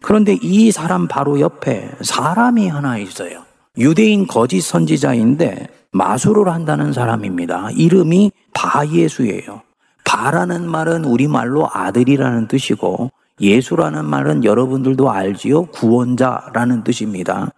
그런데 0.00 0.38
이 0.40 0.70
사람 0.70 1.08
바로 1.08 1.40
옆에 1.40 1.90
사람이 2.02 2.68
하나 2.68 2.98
있어요. 2.98 3.42
유대인 3.76 4.26
거짓 4.26 4.60
선지자인데 4.60 5.68
마술을 5.92 6.48
한다는 6.48 6.92
사람입니다. 6.92 7.70
이름이 7.72 8.32
바예수예요. 8.52 9.62
바라는 10.04 10.68
말은 10.68 11.04
우리말로 11.04 11.68
아들이라는 11.72 12.48
뜻이고 12.48 13.10
예수라는 13.40 14.04
말은 14.04 14.44
여러분들도 14.44 15.10
알지요? 15.10 15.66
구원자라는 15.66 16.84
뜻입니다. 16.84 17.50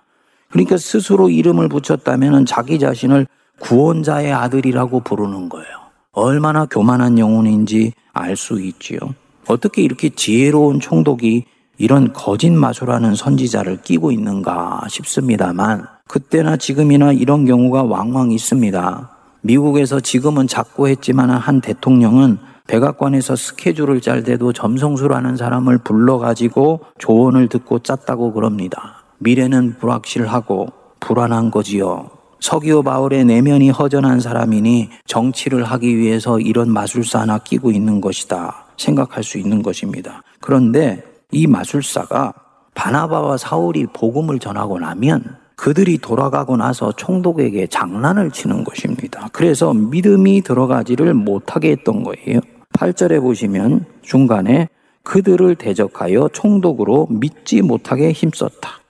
그러니까 0.50 0.76
스스로 0.76 1.30
이름을 1.30 1.68
붙였다면 1.68 2.46
자기 2.46 2.78
자신을 2.78 3.26
구원자의 3.60 4.32
아들이라고 4.32 5.00
부르는 5.00 5.48
거예요. 5.48 5.66
얼마나 6.12 6.66
교만한 6.66 7.18
영혼인지 7.18 7.92
알 8.12 8.36
수 8.36 8.60
있지요. 8.60 8.98
어떻게 9.46 9.82
이렇게 9.82 10.08
지혜로운 10.10 10.80
총독이 10.80 11.44
이런 11.78 12.12
거짓 12.12 12.50
마술하는 12.50 13.14
선지자를 13.14 13.82
끼고 13.82 14.12
있는가 14.12 14.82
싶습니다만 14.88 15.86
그때나 16.08 16.56
지금이나 16.56 17.12
이런 17.12 17.46
경우가 17.46 17.84
왕왕 17.84 18.32
있습니다. 18.32 19.10
미국에서 19.42 20.00
지금은 20.00 20.46
작고 20.46 20.88
했지만 20.88 21.30
한 21.30 21.60
대통령은 21.60 22.38
백악관에서 22.70 23.34
스케줄을 23.34 24.00
짤 24.00 24.22
때도 24.22 24.52
점성술하는 24.52 25.36
사람을 25.36 25.78
불러가지고 25.78 26.80
조언을 26.98 27.48
듣고 27.48 27.80
짰다고 27.80 28.32
그럽니다. 28.32 29.02
미래는 29.18 29.78
불확실하고 29.78 30.68
불안한 31.00 31.50
거지요. 31.50 32.10
서기오 32.38 32.84
바울의 32.84 33.24
내면이 33.24 33.70
허전한 33.70 34.20
사람이니 34.20 34.88
정치를 35.04 35.64
하기 35.64 35.98
위해서 35.98 36.38
이런 36.38 36.70
마술사 36.70 37.22
하나 37.22 37.38
끼고 37.38 37.72
있는 37.72 38.00
것이다 38.00 38.66
생각할 38.76 39.24
수 39.24 39.38
있는 39.38 39.62
것입니다. 39.62 40.22
그런데 40.40 41.02
이 41.32 41.48
마술사가 41.48 42.32
바나바와 42.74 43.36
사울이 43.36 43.86
복음을 43.92 44.38
전하고 44.38 44.78
나면 44.78 45.40
그들이 45.56 45.98
돌아가고 45.98 46.56
나서 46.56 46.92
총독에게 46.92 47.66
장난을 47.66 48.30
치는 48.30 48.62
것입니다. 48.64 49.28
그래서 49.32 49.74
믿음이 49.74 50.40
들어가지를 50.42 51.12
못하게 51.12 51.72
했던 51.72 52.04
거예요. 52.04 52.40
8절에 52.80 53.20
보시면 53.20 53.84
중간에 54.00 54.68
그들을 55.02 55.54
대적하여 55.56 56.30
총독으로 56.32 57.08
믿지 57.10 57.60
못하게 57.60 58.12
힘썼다. 58.12 58.80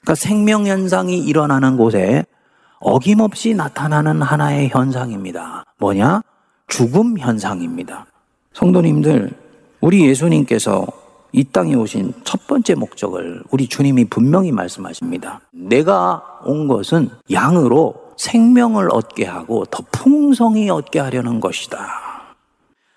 그러니까 0.00 0.14
생명 0.14 0.66
현상이 0.66 1.18
일어나는 1.18 1.76
곳에 1.76 2.24
어김없이 2.80 3.54
나타나는 3.54 4.22
하나의 4.22 4.70
현상입니다. 4.70 5.64
뭐냐? 5.78 6.22
죽음 6.68 7.18
현상입니다. 7.18 8.06
성도님들, 8.54 9.30
우리 9.80 10.08
예수님께서 10.08 10.86
이 11.32 11.44
땅에 11.44 11.74
오신 11.74 12.14
첫 12.24 12.46
번째 12.46 12.74
목적을 12.74 13.42
우리 13.50 13.68
주님이 13.68 14.06
분명히 14.06 14.50
말씀하십니다. 14.50 15.40
내가 15.52 16.22
온 16.44 16.68
것은 16.68 17.10
양으로 17.30 17.94
생명을 18.16 18.88
얻게 18.92 19.26
하고 19.26 19.66
더 19.66 19.82
풍성히 19.92 20.70
얻게 20.70 21.00
하려는 21.00 21.40
것이다. 21.40 22.05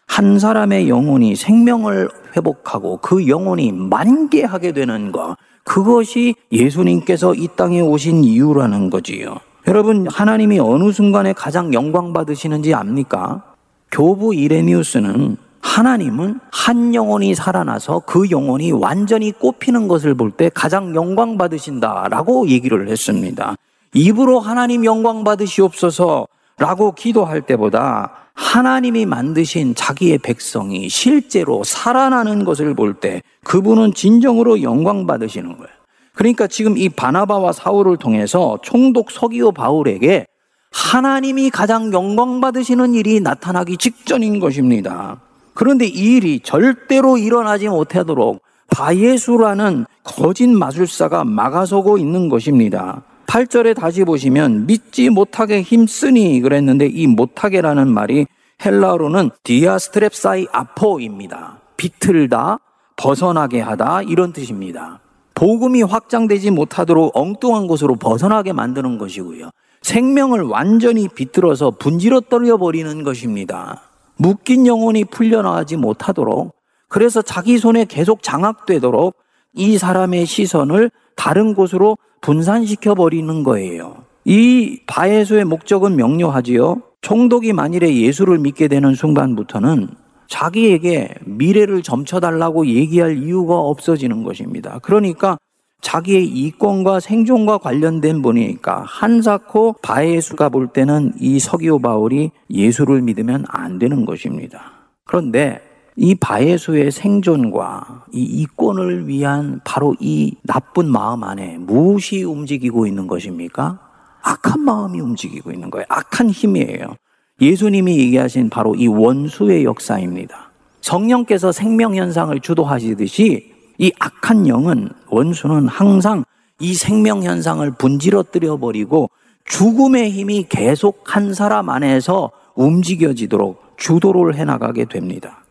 한 0.10 0.40
사람의 0.40 0.90
영혼이 0.90 1.36
생명을 1.36 2.10
회복하고 2.36 2.98
그 2.98 3.28
영혼이 3.28 3.72
만개하게 3.72 4.72
되는 4.74 5.12
것, 5.12 5.38
그것이 5.64 6.34
예수님께서 6.52 7.36
이 7.36 7.48
땅에 7.56 7.80
오신 7.80 8.24
이유라는 8.24 8.90
거지요. 8.90 9.38
여러분, 9.68 10.08
하나님이 10.08 10.60
어느 10.60 10.92
순간에 10.92 11.32
가장 11.34 11.74
영광 11.74 12.12
받으시는지 12.12 12.74
압니까? 12.74 13.44
교부 13.92 14.34
이레니우스는 14.34 15.38
하나님은 15.62 16.40
한 16.52 16.96
영혼이 16.96 17.36
살아나서 17.36 18.00
그 18.08 18.32
영혼이 18.32 18.72
완전히 18.72 19.32
꽃피는 19.32 19.88
것을 19.88 20.16
볼 20.16 20.32
때 20.32 20.50
가장 20.54 20.96
영광 20.96 21.38
받으신다라고 21.38 22.48
얘기를 22.50 22.90
했습니다. 22.90 23.56
입으로 23.94 24.40
하나님 24.40 24.86
영광 24.86 25.24
받으시옵소서 25.24 26.28
라고 26.60 26.92
기도할 26.92 27.42
때보다 27.42 28.12
하나님이 28.34 29.06
만드신 29.06 29.76
자기의 29.76 30.18
백성이 30.20 30.90
실제로 30.90 31.64
살아나는 31.64 32.44
것을 32.46 32.74
볼 32.74 33.00
때 33.00 33.22
그분은 33.44 33.94
진정으로 33.94 34.62
영광 34.62 35.06
받으시는 35.08 35.58
거예요. 35.58 35.70
그러니까 36.14 36.48
지금 36.48 36.78
이 36.78 36.90
바나바와 36.90 37.54
사울을 37.54 37.98
통해서 37.98 38.58
총독 38.62 39.12
서기오 39.12 39.54
바울에게 39.54 40.26
하나님이 40.72 41.50
가장 41.50 41.94
영광 41.94 42.42
받으시는 42.42 42.94
일이 42.94 43.22
나타나기 43.22 43.78
직전인 43.78 44.40
것입니다. 44.40 45.22
그런데 45.54 45.86
이 45.86 46.18
일이 46.18 46.40
절대로 46.42 47.18
일어나지 47.18 47.70
못하도록 47.70 48.42
바예수라는 48.70 49.86
거짓 50.04 50.48
마술사가 50.48 51.24
막아서고 51.24 51.98
있는 51.98 52.30
것입니다. 52.30 53.04
8절에 53.30 53.76
다시 53.76 54.04
보시면 54.04 54.66
믿지 54.66 55.12
못하게 55.12 55.62
힘쓰니 55.62 56.42
그랬는데 56.42 56.88
이 56.88 57.06
못하게라는 57.06 57.88
말이 57.88 58.26
헬라어로는 58.66 59.30
디아스트랩사이 59.44 60.48
아포입니다. 60.52 61.60
비틀다, 61.78 62.60
벗어나게 62.96 63.62
하다 63.62 64.02
이런 64.02 64.34
뜻입니다. 64.34 65.00
복음이 65.36 65.84
확장되지 65.84 66.50
못하도록 66.50 67.16
엉뚱한 67.16 67.68
곳으로 67.68 67.98
벗어나게 67.98 68.52
만드는 68.52 68.98
것이고요. 68.98 69.52
생명을 69.84 70.42
완전히 70.42 71.08
비틀어서 71.08 71.72
분지러 71.72 72.22
떨려 72.22 72.58
버리는 72.58 73.04
것입니다. 73.04 73.84
묶인 74.18 74.66
영혼이 74.66 75.06
풀려나가지 75.06 75.78
못하도록 75.78 76.56
그래서 76.88 77.22
자기 77.22 77.60
손에 77.60 77.86
계속 77.86 78.24
장악되도록 78.24 79.16
이 79.54 79.78
사람의 79.78 80.26
시선을 80.26 80.90
다른 81.16 81.54
곳으로 81.54 81.98
분산시켜 82.22 82.96
버리는 82.96 83.44
거예요. 83.44 84.04
이 84.26 84.80
바에서의 84.86 85.46
목적은 85.46 85.96
명료하지요. 85.96 86.82
총독이 87.02 87.54
만일에 87.54 87.96
예수를 87.96 88.40
믿게 88.40 88.68
되는 88.68 88.94
순간부터는 88.94 89.88
자기에게 90.28 91.16
미래를 91.26 91.82
점쳐달라고 91.82 92.68
얘기할 92.68 93.18
이유가 93.18 93.58
없어지는 93.58 94.24
것입니다. 94.24 94.80
그러니까 94.80 95.38
자기의 95.82 96.28
이권과 96.28 97.00
생존과 97.00 97.60
관련된 97.60 98.22
분이니까 98.22 98.84
한사코 98.86 99.76
바에수가 99.82 100.50
볼 100.50 100.68
때는 100.68 101.14
이 101.20 101.40
서기오 101.40 101.80
바울이 101.80 102.32
예수를 102.50 103.02
믿으면 103.02 103.46
안 103.48 103.80
되는 103.80 104.06
것입니다. 104.06 104.74
그런데 105.06 105.62
이 106.02 106.16
바예수의 106.16 106.92
생존과 106.92 108.06
이 108.14 108.22
이권을 108.22 109.10
위한 109.10 109.60
바로 109.66 109.94
이 110.00 110.34
나쁜 110.44 110.90
마음 110.90 111.26
안에 111.26 111.58
무엇이 111.58 112.24
움직이고 112.24 112.88
있는 112.88 113.06
것입니까? 113.06 113.78
악한 114.22 114.62
마음이 114.62 115.02
움직이고 115.02 115.52
있는 115.52 115.70
거예요. 115.70 115.86
악한 115.90 116.30
힘이에요. 116.30 116.96
예수님이 117.42 118.00
얘기하신 118.00 118.50
바로 118.50 118.76
이 118.76 118.88
원수의 118.88 119.66
역사입니다. 119.66 120.52
성령께서 120.80 121.52
생명 121.52 121.96
현상을 121.96 122.40
주도하시듯이 122.40 123.52
이 123.78 123.92
악한 124.00 124.48
영은 124.48 124.92
원수는 125.10 125.68
항상 125.68 126.24
이 126.62 126.76
생명 126.76 127.24
현상을 127.24 127.70
분지러뜨려 127.72 128.56
버리고 128.56 129.10
죽음의 129.44 130.12
힘이 130.12 130.46
계속 130.48 131.04
한 131.14 131.34
사람 131.34 131.70
안에서 131.70 132.32
움직여지도록 132.56 133.74
주도를 133.76 134.36
해나가게 134.36 134.86
됩니다. 134.86 135.44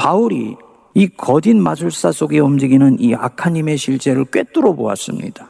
바울이 0.00 0.56
이 0.94 1.08
거짓 1.08 1.52
마술사 1.52 2.10
속에 2.10 2.38
움직이는 2.38 2.96
이 3.00 3.12
힘의 3.12 3.76
실제를 3.76 4.24
꿰뚫어 4.24 4.72
보았습니다. 4.72 5.48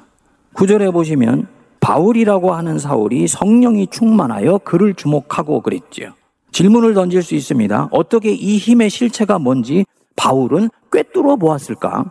구절에 0.54 0.90
보시면 0.90 1.46
바울이라고 1.78 2.52
하는 2.52 2.80
사울이 2.80 3.28
성령이 3.28 3.86
충만하여 3.86 4.58
그를 4.64 4.94
주목하고 4.94 5.60
그랬지요. 5.60 6.14
질문을 6.50 6.94
던질 6.94 7.22
수 7.22 7.36
있습니다. 7.36 7.90
어떻게 7.92 8.32
이 8.32 8.58
힘의 8.58 8.90
실체가 8.90 9.38
뭔지 9.38 9.86
바울은 10.16 10.70
꿰뚫어 10.90 11.36
보았을까? 11.36 12.10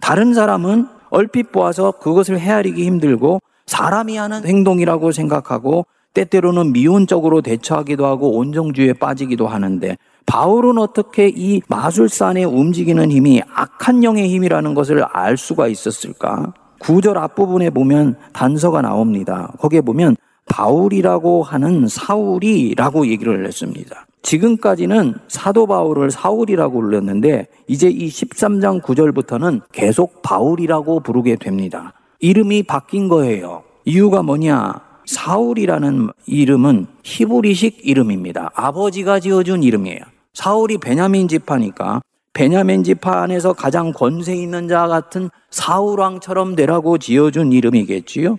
다른 0.00 0.32
사람은 0.32 0.86
얼핏 1.10 1.50
보아서 1.50 1.90
그것을 1.90 2.38
헤아리기 2.38 2.84
힘들고 2.84 3.40
사람이 3.66 4.16
하는 4.16 4.46
행동이라고 4.46 5.10
생각하고 5.10 5.86
때때로는 6.14 6.72
미온적으로 6.72 7.40
대처하기도 7.40 8.06
하고 8.06 8.36
온정주의에 8.36 8.92
빠지기도 8.92 9.48
하는데 9.48 9.96
바울은 10.26 10.78
어떻게 10.78 11.28
이 11.28 11.60
마술사 11.68 12.28
안에 12.28 12.44
움직이는 12.44 13.10
힘이 13.10 13.42
악한 13.54 14.04
영의 14.04 14.28
힘이라는 14.28 14.74
것을 14.74 15.04
알 15.12 15.36
수가 15.36 15.68
있었을까? 15.68 16.52
구절 16.78 17.18
앞부분에 17.18 17.70
보면 17.70 18.16
단서가 18.32 18.80
나옵니다. 18.80 19.52
거기에 19.58 19.80
보면 19.80 20.16
바울이라고 20.46 21.42
하는 21.42 21.86
사울이라고 21.86 23.06
얘기를 23.06 23.46
했습니다. 23.46 24.06
지금까지는 24.22 25.14
사도 25.28 25.66
바울을 25.66 26.10
사울이라고 26.10 26.80
불렀는데 26.80 27.46
이제 27.68 27.88
이 27.88 28.08
13장 28.08 28.82
9절부터는 28.82 29.62
계속 29.72 30.22
바울이라고 30.22 31.00
부르게 31.00 31.36
됩니다. 31.36 31.94
이름이 32.20 32.64
바뀐 32.64 33.08
거예요. 33.08 33.62
이유가 33.84 34.22
뭐냐? 34.22 34.89
사울이라는 35.10 36.10
이름은 36.26 36.86
히브리식 37.02 37.80
이름입니다. 37.82 38.52
아버지가 38.54 39.18
지어준 39.18 39.64
이름이에요. 39.64 39.98
사울이 40.34 40.78
베냐민 40.78 41.26
지파니까 41.26 42.00
베냐민 42.32 42.84
지파 42.84 43.22
안에서 43.22 43.52
가장 43.52 43.92
권세 43.92 44.36
있는 44.36 44.68
자 44.68 44.86
같은 44.86 45.28
사울 45.50 45.98
왕처럼 45.98 46.54
되라고 46.54 46.98
지어준 46.98 47.50
이름이겠지요. 47.50 48.36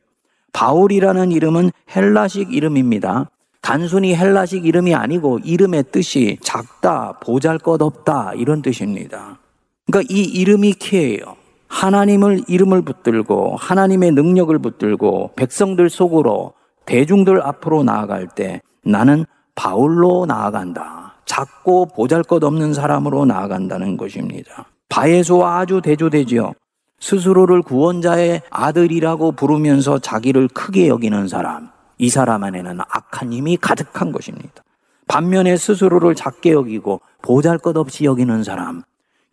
바울이라는 0.54 1.34
이름은 1.34 1.72
헬라식 1.94 2.54
이름입니다. 2.54 3.30
단순히 3.62 4.16
헬라식 4.16 4.66
이름이 4.66 4.96
아니고 4.96 5.40
이름의 5.44 5.86
뜻이 5.92 6.38
작다, 6.42 7.20
보잘 7.22 7.58
것 7.58 7.82
없다 7.82 8.32
이런 8.38 8.62
뜻입니다. 8.62 9.40
그러니까 9.88 10.14
이 10.14 10.22
이름이 10.24 10.74
키예요. 10.76 11.36
하나님을 11.68 12.44
이름을 12.48 12.82
붙들고 12.84 13.58
하나님의 13.58 14.12
능력을 14.12 14.58
붙들고 14.58 15.32
백성들 15.36 15.90
속으로 15.90 16.54
대중들 16.92 17.42
앞으로 17.42 17.84
나아갈 17.84 18.28
때 18.28 18.62
나는 18.84 19.26
바울로 19.56 20.26
나아간다. 20.26 21.14
작고 21.24 21.86
보잘 21.86 22.22
것 22.22 22.44
없는 22.44 22.74
사람으로 22.74 23.24
나아간다는 23.24 23.96
것입니다. 23.96 24.66
바에소와 24.90 25.60
아주 25.60 25.80
대조되지요. 25.82 26.52
스스로를 27.00 27.62
구원자의 27.62 28.42
아들이라고 28.50 29.32
부르면서 29.32 30.00
자기를 30.00 30.50
크게 30.50 30.90
여기는 30.90 31.30
사람. 31.30 31.70
이 31.98 32.10
사람 32.10 32.44
안에는 32.44 32.82
악한 32.82 33.32
힘이 33.32 33.56
가득한 33.56 34.12
것입니다. 34.12 34.62
반면에 35.08 35.56
스스로를 35.56 36.14
작게 36.14 36.52
여기고 36.52 37.00
보잘 37.22 37.58
것 37.58 37.78
없이 37.78 38.04
여기는 38.04 38.44
사람. 38.44 38.84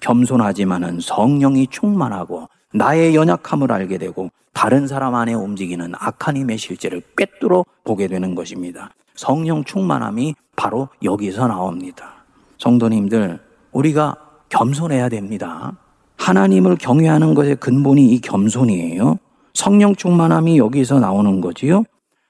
겸손하지만은 0.01 1.01
성령이 1.01 1.67
충만하고 1.67 2.47
나의 2.73 3.17
연약함을 3.17 3.73
알게 3.73 3.99
되고 3.99 4.31
다른 4.59 4.89
사람 4.89 5.15
안에 5.15 5.35
움직이는 5.35 5.93
악한 5.97 6.37
힘의 6.37 6.59
실제를 6.59 7.01
꿰뚫어 7.17 7.65
보게 7.85 8.09
되는 8.09 8.35
것입니다. 8.35 8.91
성령 9.15 9.63
충만함이 9.63 10.35
바로 10.57 10.89
여기서 11.05 11.47
나옵니다. 11.47 12.25
성도님들, 12.59 13.39
우리가 13.71 14.17
겸손해야 14.49 15.11
됩니다. 15.11 15.77
하나님을 16.17 16.75
경외하는 16.75 17.35
것의 17.35 17.55
근본이 17.61 18.07
이 18.07 18.21
겸손이에요. 18.21 19.21
성령 19.55 19.95
충만함이 19.95 20.59
여기서 20.59 20.99
나오는 20.99 21.41
거지요. 21.41 21.85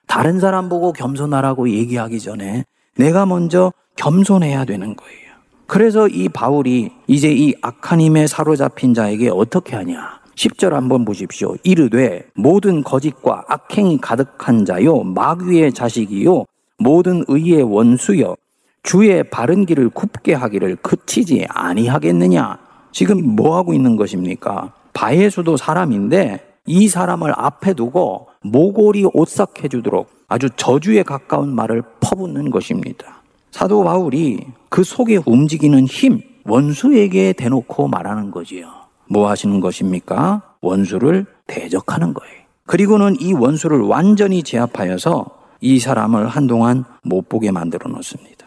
다른 0.07 0.38
사람 0.38 0.69
보고 0.69 0.93
겸손하라고 0.93 1.71
얘기하기 1.71 2.21
전에 2.21 2.67
내가 2.99 3.25
먼저 3.25 3.73
겸손해야 3.97 4.67
되는 4.67 4.95
거예요. 4.95 5.29
그래서 5.67 6.07
이 6.09 6.29
바울이 6.29 6.91
이제 7.07 7.33
이 7.33 7.55
악한 7.62 8.03
힘에 8.03 8.27
사로잡힌 8.27 8.93
자에게 8.93 9.31
어떻게 9.31 9.77
하냐. 9.77 10.19
10절 10.38 10.70
한번 10.70 11.05
보십시오. 11.05 11.57
이르되 11.64 12.24
모든 12.35 12.85
거짓과 12.85 13.44
악행이 13.48 13.98
가득한 14.01 14.64
자요 14.64 15.03
마귀의 15.03 15.72
자식이요 15.72 16.44
모든 16.79 17.24
의의 17.27 17.62
원수여 17.64 18.37
주의 18.85 19.22
바른 19.24 19.66
길을 19.66 19.88
굽게 19.90 20.35
하기를 20.35 20.77
그치지 20.77 21.46
아니하겠느냐. 21.48 22.59
지금 22.92 23.35
뭐 23.35 23.57
하고 23.57 23.74
있는 23.74 23.96
것입니까? 23.96 24.72
바에서도 24.92 25.57
사람인데 25.57 26.40
이 26.66 26.87
사람을 26.87 27.33
앞에 27.37 27.74
두고 27.74 28.29
모골이 28.42 29.07
오싹해 29.12 29.68
주도록 29.68 30.09
아주 30.29 30.48
저주에 30.57 31.03
가까운 31.03 31.55
말을 31.55 31.83
퍼붓는 32.01 32.51
것입니다. 32.51 33.22
사도 33.51 33.83
바울이 33.83 34.46
그 34.68 34.85
속에 34.85 35.18
움직이는 35.27 35.87
힘, 35.87 36.20
원수에게 36.44 37.33
대놓고 37.33 37.88
말하는 37.88 38.31
거지요. 38.31 38.78
뭐 39.09 39.29
하시는 39.29 39.61
것입니까? 39.61 40.42
원수를 40.61 41.27
대적하는 41.47 42.14
거예요. 42.14 42.35
그리고는 42.66 43.16
이 43.21 43.33
원수를 43.33 43.81
완전히 43.81 44.42
제압하여서 44.42 45.27
이 45.61 45.79
사람을 45.79 46.29
한동안 46.29 46.85
못 47.03 47.29
보게 47.29 47.51
만들어 47.51 47.90
놓습니다. 47.90 48.47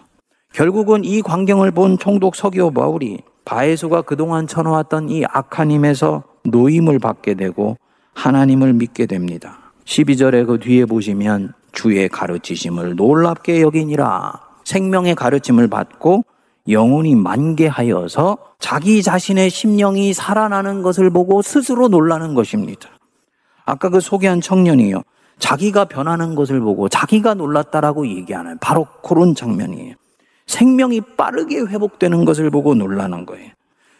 결국은 0.54 1.04
이 1.04 1.22
광경을 1.22 1.72
본 1.72 1.98
총독 1.98 2.36
서기오 2.36 2.72
바울이 2.72 3.20
바에수가 3.46 4.04
그동안 4.04 4.48
쳐놓았던 4.48 5.10
이 5.10 5.24
악한 5.26 5.72
힘에서 5.72 6.24
노임을 6.44 7.00
받게 7.00 7.34
되고 7.34 7.78
하나님을 8.14 8.74
믿게 8.74 9.06
됩니다. 9.06 9.58
12절에 9.86 10.46
그 10.46 10.60
뒤에 10.60 10.86
보시면 10.86 11.54
주의 11.72 12.08
가르치심을 12.08 12.96
놀랍게 12.96 13.62
여기니라 13.62 14.40
생명의 14.64 15.16
가르침을 15.16 15.68
받고 15.68 16.24
영혼이 16.68 17.16
만개하여서 17.16 18.38
자기 18.60 19.02
자신의 19.02 19.50
심령이 19.50 20.14
살아나는 20.14 20.82
것을 20.82 21.10
보고 21.10 21.42
스스로 21.42 21.88
놀라는 21.88 22.34
것입니다. 22.36 22.90
아까 23.66 23.90
그 23.90 24.00
소개한 24.00 24.42
청년이요. 24.42 25.02
자기가 25.40 25.86
변하는 25.86 26.36
것을 26.36 26.60
보고 26.60 26.88
자기가 26.88 27.34
놀랐다라고 27.34 28.08
얘기하는 28.08 28.58
바로 28.60 28.86
그런 29.04 29.34
장면이에요. 29.34 29.96
생명이 30.46 31.02
빠르게 31.18 31.62
회복되는 31.62 32.26
것을 32.26 32.50
보고 32.52 32.76
놀라는 32.76 33.26
거예요. 33.26 33.50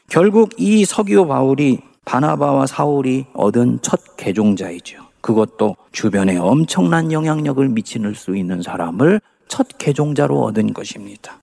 결국 0.08 0.50
이 0.58 0.86
서기오 0.86 1.28
바울이 1.28 1.80
바나바와 2.06 2.68
사울이 2.68 3.26
얻은 3.34 3.80
첫 3.82 4.18
개종자이죠. 4.18 5.02
그것도 5.22 5.78
주변에 5.92 6.38
엄청난 6.38 7.12
영향력을 7.12 7.68
미칠 7.70 8.14
수 8.16 8.36
있는 8.36 8.62
사람을 8.62 9.22
첫 9.48 9.68
개종자로 9.78 10.42
얻은 10.44 10.74
것입니다. 10.74 11.41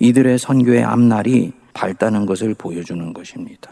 이들의 0.00 0.38
선교의 0.38 0.84
앞날이 0.84 1.52
밝다는 1.74 2.26
것을 2.26 2.54
보여주는 2.54 3.12
것입니다. 3.12 3.70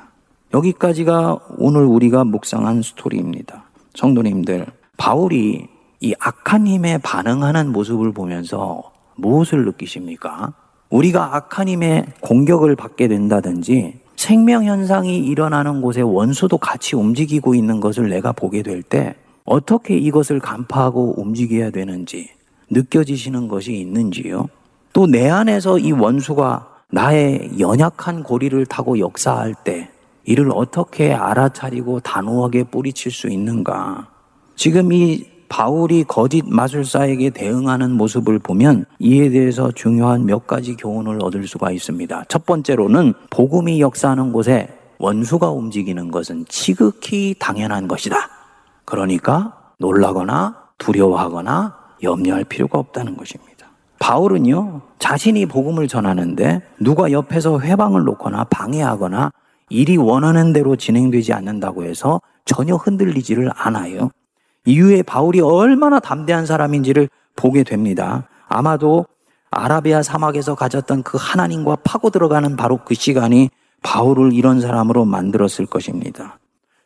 여기까지가 0.54 1.38
오늘 1.58 1.82
우리가 1.82 2.24
묵상한 2.24 2.82
스토리입니다. 2.82 3.64
성도님들, 3.94 4.66
바울이 4.96 5.68
이 6.00 6.14
악한 6.20 6.66
힘에 6.66 6.98
반응하는 6.98 7.72
모습을 7.72 8.12
보면서 8.12 8.92
무엇을 9.16 9.64
느끼십니까? 9.64 10.52
우리가 10.90 11.34
악한 11.36 11.68
힘의 11.68 12.06
공격을 12.20 12.76
받게 12.76 13.08
된다든지 13.08 14.00
생명현상이 14.16 15.18
일어나는 15.18 15.80
곳에 15.80 16.00
원수도 16.00 16.58
같이 16.58 16.96
움직이고 16.96 17.54
있는 17.54 17.80
것을 17.80 18.08
내가 18.08 18.32
보게 18.32 18.62
될 18.62 18.82
때 18.82 19.14
어떻게 19.44 19.96
이것을 19.96 20.40
간파하고 20.40 21.20
움직여야 21.20 21.70
되는지 21.70 22.30
느껴지시는 22.70 23.46
것이 23.48 23.74
있는지요? 23.74 24.48
또 24.96 25.06
내 25.06 25.28
안에서 25.28 25.78
이 25.78 25.92
원수가 25.92 26.68
나의 26.90 27.60
연약한 27.60 28.22
고리를 28.22 28.64
타고 28.64 28.98
역사할 28.98 29.54
때 29.54 29.90
이를 30.24 30.50
어떻게 30.50 31.12
알아차리고 31.12 32.00
단호하게 32.00 32.64
뿌리칠 32.64 33.12
수 33.12 33.28
있는가? 33.28 34.08
지금 34.54 34.92
이 34.94 35.26
바울이 35.50 36.04
거짓 36.04 36.44
마술사에게 36.48 37.28
대응하는 37.28 37.90
모습을 37.92 38.38
보면 38.38 38.86
이에 38.98 39.28
대해서 39.28 39.70
중요한 39.70 40.24
몇 40.24 40.46
가지 40.46 40.74
교훈을 40.76 41.22
얻을 41.22 41.46
수가 41.46 41.72
있습니다. 41.72 42.24
첫 42.30 42.46
번째로는 42.46 43.12
복음이 43.28 43.82
역사하는 43.82 44.32
곳에 44.32 44.70
원수가 44.98 45.50
움직이는 45.50 46.10
것은 46.10 46.46
지극히 46.48 47.34
당연한 47.38 47.86
것이다. 47.86 48.16
그러니까 48.86 49.72
놀라거나 49.78 50.56
두려워하거나 50.78 51.76
염려할 52.02 52.44
필요가 52.44 52.78
없다는 52.78 53.18
것입니다. 53.18 53.55
바울은요, 53.98 54.82
자신이 54.98 55.46
복음을 55.46 55.88
전하는데 55.88 56.62
누가 56.80 57.10
옆에서 57.10 57.60
회방을 57.60 58.04
놓거나 58.04 58.44
방해하거나 58.44 59.32
일이 59.68 59.96
원하는 59.96 60.52
대로 60.52 60.76
진행되지 60.76 61.32
않는다고 61.32 61.84
해서 61.84 62.20
전혀 62.44 62.76
흔들리지를 62.76 63.50
않아요. 63.54 64.10
이후에 64.64 65.02
바울이 65.02 65.40
얼마나 65.40 66.00
담대한 66.00 66.46
사람인지를 66.46 67.08
보게 67.34 67.62
됩니다. 67.62 68.28
아마도 68.48 69.06
아라비아 69.50 70.02
사막에서 70.02 70.54
가졌던 70.54 71.02
그 71.02 71.18
하나님과 71.20 71.78
파고 71.84 72.10
들어가는 72.10 72.56
바로 72.56 72.78
그 72.84 72.94
시간이 72.94 73.50
바울을 73.82 74.32
이런 74.32 74.60
사람으로 74.60 75.04
만들었을 75.04 75.66
것입니다. 75.66 76.38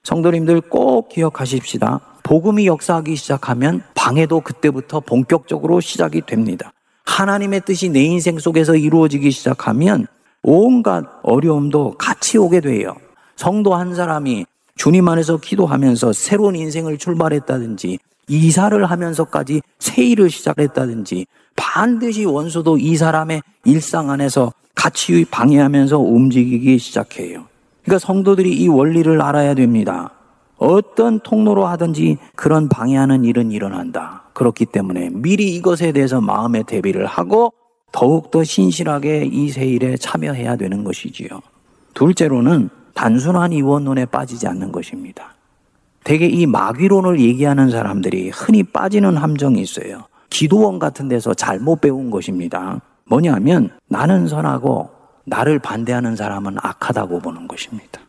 성도님들 0.03 0.61
꼭 0.63 1.09
기억하십시다. 1.09 2.01
복음이 2.23 2.67
역사하기 2.67 3.17
시작하면 3.17 3.83
방해도 3.95 4.41
그때부터 4.41 5.01
본격적으로 5.01 5.81
시작이 5.81 6.23
됩니다. 6.23 6.73
하나님의 7.11 7.63
뜻이 7.67 7.89
내 7.89 8.03
인생 8.03 8.39
속에서 8.39 8.77
이루어지기 8.77 9.31
시작하면 9.33 10.07
온갖 10.43 11.05
어려움도 11.23 11.97
같이 11.99 12.39
오게 12.39 12.61
돼요. 12.61 12.95
성도 13.37 13.75
한 13.75 13.95
사람이 13.95 14.47
주님 14.77 15.09
안에서 15.09 15.39
기도하면서 15.39 16.13
새로운 16.13 16.55
인생을 16.55 16.99
출발했다든지 16.99 17.99
이사를 18.29 18.85
하면서까지 18.85 19.61
새 19.81 20.05
일을 20.05 20.31
시작했다든지 20.31 21.27
반드시 21.57 22.25
원수도 22.25 22.79
이 22.79 22.97
사람의 22.97 23.43
일상 23.65 24.11
안에서 24.11 24.53
같이 24.75 25.27
방해하면서 25.31 25.99
움직이기 25.99 26.79
시작해요. 26.79 27.45
그러니까 27.83 27.99
성도들이 27.99 28.53
이 28.57 28.69
원리를 28.69 29.21
알아야 29.21 29.55
됩니다. 29.55 30.13
어떤 30.57 31.19
통로로 31.21 31.67
하든지 31.67 32.19
그런 32.37 32.69
방해하는 32.69 33.25
일은 33.25 33.51
일어난다. 33.51 34.30
그렇기 34.41 34.65
때문에 34.65 35.11
미리 35.13 35.55
이것에 35.55 35.93
대해서 35.93 36.23
마음의 36.23 36.65
대비를 36.65 37.05
하고 37.05 37.53
더욱더 37.93 38.43
신실하게 38.43 39.29
이 39.31 39.51
세일에 39.51 39.99
참여해야 39.99 40.57
되는 40.57 40.83
것이지요. 40.83 41.29
둘째로는 41.93 42.71
단순한 42.95 43.53
이원론에 43.53 44.07
빠지지 44.07 44.47
않는 44.49 44.73
것입니다. 44.73 45.35
대개 46.05 46.27
이 46.27 46.47
마귀론을 46.47 47.21
얘기하는 47.21 47.69
사람들이 47.69 48.31
흔히 48.31 48.63
빠지는 48.63 49.19
함정이 49.19 49.61
있어요. 49.61 50.05
기도원 50.31 50.79
같은 50.79 51.09
데서 51.09 51.35
잘못 51.35 51.83
배운 51.83 52.11
것입니다. 52.11 52.81
뭐냐면 53.05 53.69
나는 53.89 54.27
선하고 54.27 54.89
나를 55.27 55.59
반대하는 55.59 56.17
사람은 56.17 56.57
악하다고 56.63 57.19
보는 57.19 57.47
것입니다. 57.47 58.01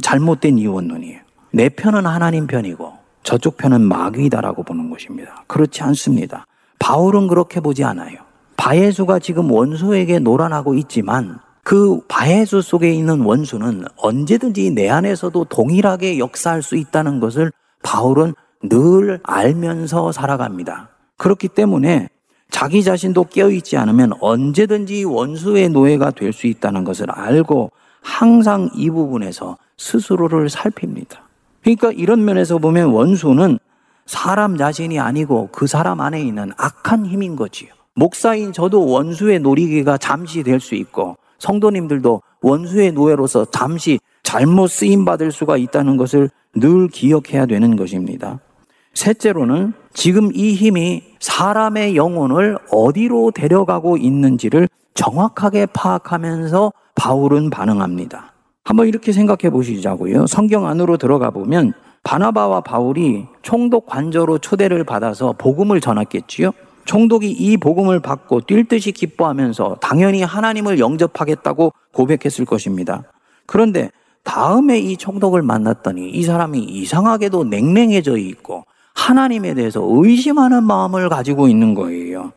잘못된 0.00 0.56
이원론이에요. 0.56 1.20
내 1.50 1.68
편은 1.68 2.06
하나님 2.06 2.46
편이고 2.46 2.95
저쪽 3.26 3.56
편은 3.56 3.82
마귀다라고 3.82 4.62
보는 4.62 4.88
것입니다. 4.88 5.42
그렇지 5.48 5.82
않습니다. 5.82 6.46
바울은 6.78 7.26
그렇게 7.26 7.58
보지 7.58 7.82
않아요. 7.82 8.18
바예수가 8.56 9.18
지금 9.18 9.50
원수에게 9.50 10.20
노란하고 10.20 10.74
있지만 10.74 11.40
그 11.64 12.00
바예수 12.06 12.62
속에 12.62 12.92
있는 12.92 13.22
원수는 13.22 13.84
언제든지 13.96 14.70
내 14.70 14.88
안에서도 14.88 15.44
동일하게 15.46 16.20
역사할 16.20 16.62
수 16.62 16.76
있다는 16.76 17.18
것을 17.18 17.50
바울은 17.82 18.34
늘 18.62 19.18
알면서 19.24 20.12
살아갑니다. 20.12 20.90
그렇기 21.16 21.48
때문에 21.48 22.08
자기 22.52 22.84
자신도 22.84 23.24
깨어있지 23.24 23.76
않으면 23.76 24.12
언제든지 24.20 25.02
원수의 25.02 25.70
노예가 25.70 26.12
될 26.12 26.32
수 26.32 26.46
있다는 26.46 26.84
것을 26.84 27.10
알고 27.10 27.72
항상 28.02 28.70
이 28.76 28.88
부분에서 28.88 29.58
스스로를 29.76 30.48
살핍니다. 30.48 31.25
그러니까 31.66 31.90
이런 31.90 32.24
면에서 32.24 32.58
보면 32.58 32.90
원수는 32.90 33.58
사람 34.06 34.56
자신이 34.56 35.00
아니고 35.00 35.48
그 35.50 35.66
사람 35.66 36.00
안에 36.00 36.22
있는 36.22 36.52
악한 36.56 37.06
힘인 37.06 37.34
거지요. 37.34 37.70
목사인 37.96 38.52
저도 38.52 38.86
원수의 38.86 39.40
놀이기가 39.40 39.98
잠시 39.98 40.44
될 40.44 40.60
수 40.60 40.76
있고 40.76 41.16
성도님들도 41.40 42.22
원수의 42.40 42.92
노예로서 42.92 43.46
잠시 43.46 43.98
잘못 44.22 44.68
쓰임 44.68 45.04
받을 45.04 45.32
수가 45.32 45.56
있다는 45.56 45.96
것을 45.96 46.30
늘 46.54 46.86
기억해야 46.86 47.46
되는 47.46 47.74
것입니다. 47.74 48.38
셋째로는 48.94 49.72
지금 49.92 50.30
이 50.34 50.54
힘이 50.54 51.02
사람의 51.18 51.96
영혼을 51.96 52.58
어디로 52.70 53.32
데려가고 53.32 53.96
있는지를 53.96 54.68
정확하게 54.94 55.66
파악하면서 55.66 56.72
바울은 56.94 57.50
반응합니다. 57.50 58.35
한번 58.66 58.88
이렇게 58.88 59.12
생각해 59.12 59.48
보시자고요. 59.50 60.26
성경 60.26 60.66
안으로 60.66 60.96
들어가 60.96 61.30
보면 61.30 61.72
바나바와 62.02 62.62
바울이 62.62 63.26
총독 63.42 63.86
관저로 63.86 64.38
초대를 64.38 64.82
받아서 64.82 65.32
복음을 65.38 65.80
전했겠지요. 65.80 66.50
총독이 66.84 67.30
이 67.30 67.56
복음을 67.58 68.00
받고 68.00 68.40
뛸 68.40 68.64
듯이 68.64 68.90
기뻐하면서 68.90 69.76
당연히 69.80 70.22
하나님을 70.22 70.80
영접하겠다고 70.80 71.72
고백했을 71.92 72.44
것입니다. 72.44 73.04
그런데 73.46 73.90
다음에 74.24 74.80
이 74.80 74.96
총독을 74.96 75.42
만났더니 75.42 76.10
이 76.10 76.24
사람이 76.24 76.58
이상하게도 76.58 77.44
냉랭해져 77.44 78.16
있고 78.16 78.64
하나님에 78.96 79.54
대해서 79.54 79.80
의심하는 79.88 80.64
마음을 80.64 81.08
가지고 81.08 81.46
있는 81.46 81.74
거예요. 81.74 82.32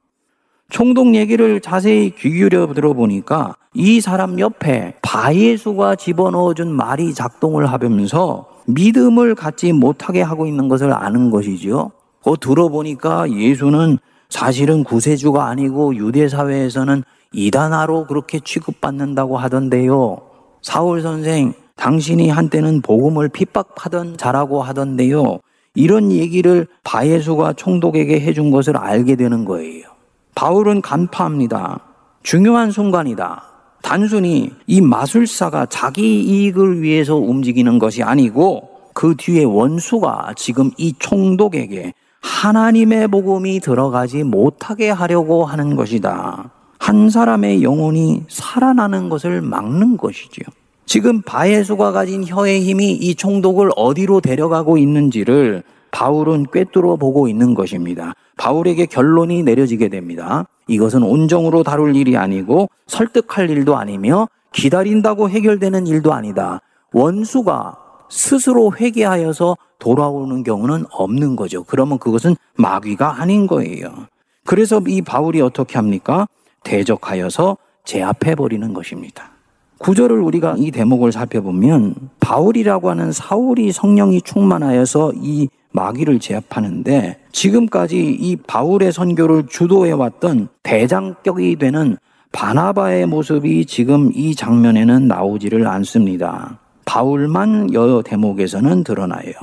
총독 0.70 1.16
얘기를 1.16 1.60
자세히 1.62 2.12
귀 2.16 2.32
기울여 2.32 2.74
들어보니까 2.74 3.56
이 3.74 4.02
사람 4.02 4.40
옆에 4.40 4.94
바예수가 5.02 5.96
집어넣어준 5.96 6.72
말이 6.72 7.14
작동을 7.14 7.66
하면서 7.66 8.48
믿음을 8.68 9.34
갖지 9.34 9.74
못하게 9.74 10.22
하고 10.22 10.46
있는 10.46 10.68
것을 10.68 10.94
아는 10.94 11.32
것이죠. 11.32 11.92
그 12.24 12.36
들어보니까 12.40 13.32
예수는 13.32 13.98
사실은 14.30 14.84
구세주가 14.84 15.48
아니고 15.48 15.96
유대 15.96 16.30
사회에서는 16.30 17.04
이단아로 17.34 18.06
그렇게 18.06 18.40
취급받는다고 18.40 19.38
하던데요. 19.38 20.18
사울 20.62 21.02
선생, 21.02 21.54
당신이 21.78 22.30
한때는 22.30 22.82
복음을 22.82 23.30
핍박하던 23.30 24.18
자라고 24.18 24.62
하던데요. 24.62 25.40
이런 25.74 26.12
얘기를 26.12 26.68
바예수가 26.84 27.54
총독에게 27.54 28.20
해준 28.20 28.52
것을 28.52 28.78
알게 28.78 29.16
되는 29.16 29.46
거예요. 29.46 29.99
바울은 30.40 30.80
간파합니다. 30.80 31.82
중요한 32.24 32.72
순간이다. 32.72 33.44
단순히 33.82 34.54
이 34.68 34.80
마술사가 34.80 35.66
자기 35.66 36.22
이익을 36.22 36.82
위해서 36.82 37.18
움직이는 37.18 37.78
것이 37.78 38.04
아니고 38.04 38.70
그 38.94 39.16
뒤에 39.18 39.44
원수가 39.44 40.36
지금 40.38 40.72
이 40.78 40.94
총독에게 40.98 41.94
하나님의 42.22 43.10
복음이 43.10 43.60
들어가지 43.60 44.24
못하게 44.24 44.90
하려고 44.90 45.44
하는 45.44 45.76
것이다. 45.76 46.50
한 46.78 47.10
사람의 47.10 47.62
영혼이 47.62 48.24
살아나는 48.30 49.10
것을 49.10 49.42
막는 49.42 49.98
것이지요. 49.98 50.46
지금 50.86 51.22
바예수가 51.22 51.92
가진 51.92 52.26
혀의 52.26 52.62
힘이 52.62 52.94
이 52.94 53.14
총독을 53.14 53.72
어디로 53.76 54.22
데려가고 54.22 54.78
있는지를 54.78 55.64
바울은 55.92 56.48
꿰뚫어 56.52 56.96
보고 56.96 57.28
있는 57.28 57.54
것입니다. 57.54 58.14
바울에게 58.38 58.86
결론이 58.86 59.44
내려지게 59.44 59.90
됩니다. 59.90 60.46
이것은 60.68 61.04
온정으로 61.04 61.64
다룰 61.64 61.96
일이 61.96 62.16
아니고 62.16 62.70
설득할 62.88 63.50
일도 63.50 63.76
아니며 63.76 64.28
기다린다고 64.54 65.30
해결되는 65.30 65.88
일도 65.88 66.14
아니다. 66.14 66.62
원수가 66.94 67.78
스스로 68.10 68.74
회개하여서 68.76 69.58
돌아오는 69.78 70.44
경우는 70.44 70.86
없는 70.92 71.36
거죠. 71.36 71.64
그러면 71.64 72.00
그것은 72.00 72.36
마귀가 72.56 73.22
아닌 73.22 73.48
거예요. 73.48 74.08
그래서 74.46 74.82
이 74.88 75.02
바울이 75.02 75.42
어떻게 75.42 75.78
합니까? 75.78 76.28
대적하여서 76.64 77.58
제압해 77.86 78.36
버리는 78.36 78.74
것입니다. 78.74 79.32
구절을 79.80 80.20
우리가 80.20 80.56
이 80.58 80.72
대목을 80.72 81.12
살펴보면 81.12 81.96
바울이라고 82.20 82.90
하는 82.90 83.12
사울이 83.12 83.72
성령이 83.72 84.22
충만하여서 84.22 85.14
이 85.16 85.50
마귀를 85.72 86.20
제압하는데 86.20 87.20
지금까지 87.32 87.98
이 87.98 88.36
바울의 88.36 88.92
선교를 88.92 89.48
주도해 89.48 89.92
왔던 89.92 90.50
대장격이 90.64 91.56
되는 91.56 91.98
바나바의 92.32 93.08
모습이 93.08 93.66
지금 93.66 94.12
이 94.14 94.36
장면에는 94.36 95.08
나오지를 95.08 95.68
않습니다. 95.68 96.60
바울만 96.86 97.74
여 97.74 98.02
대목에서는 98.04 98.84
드러나요. 98.84 99.34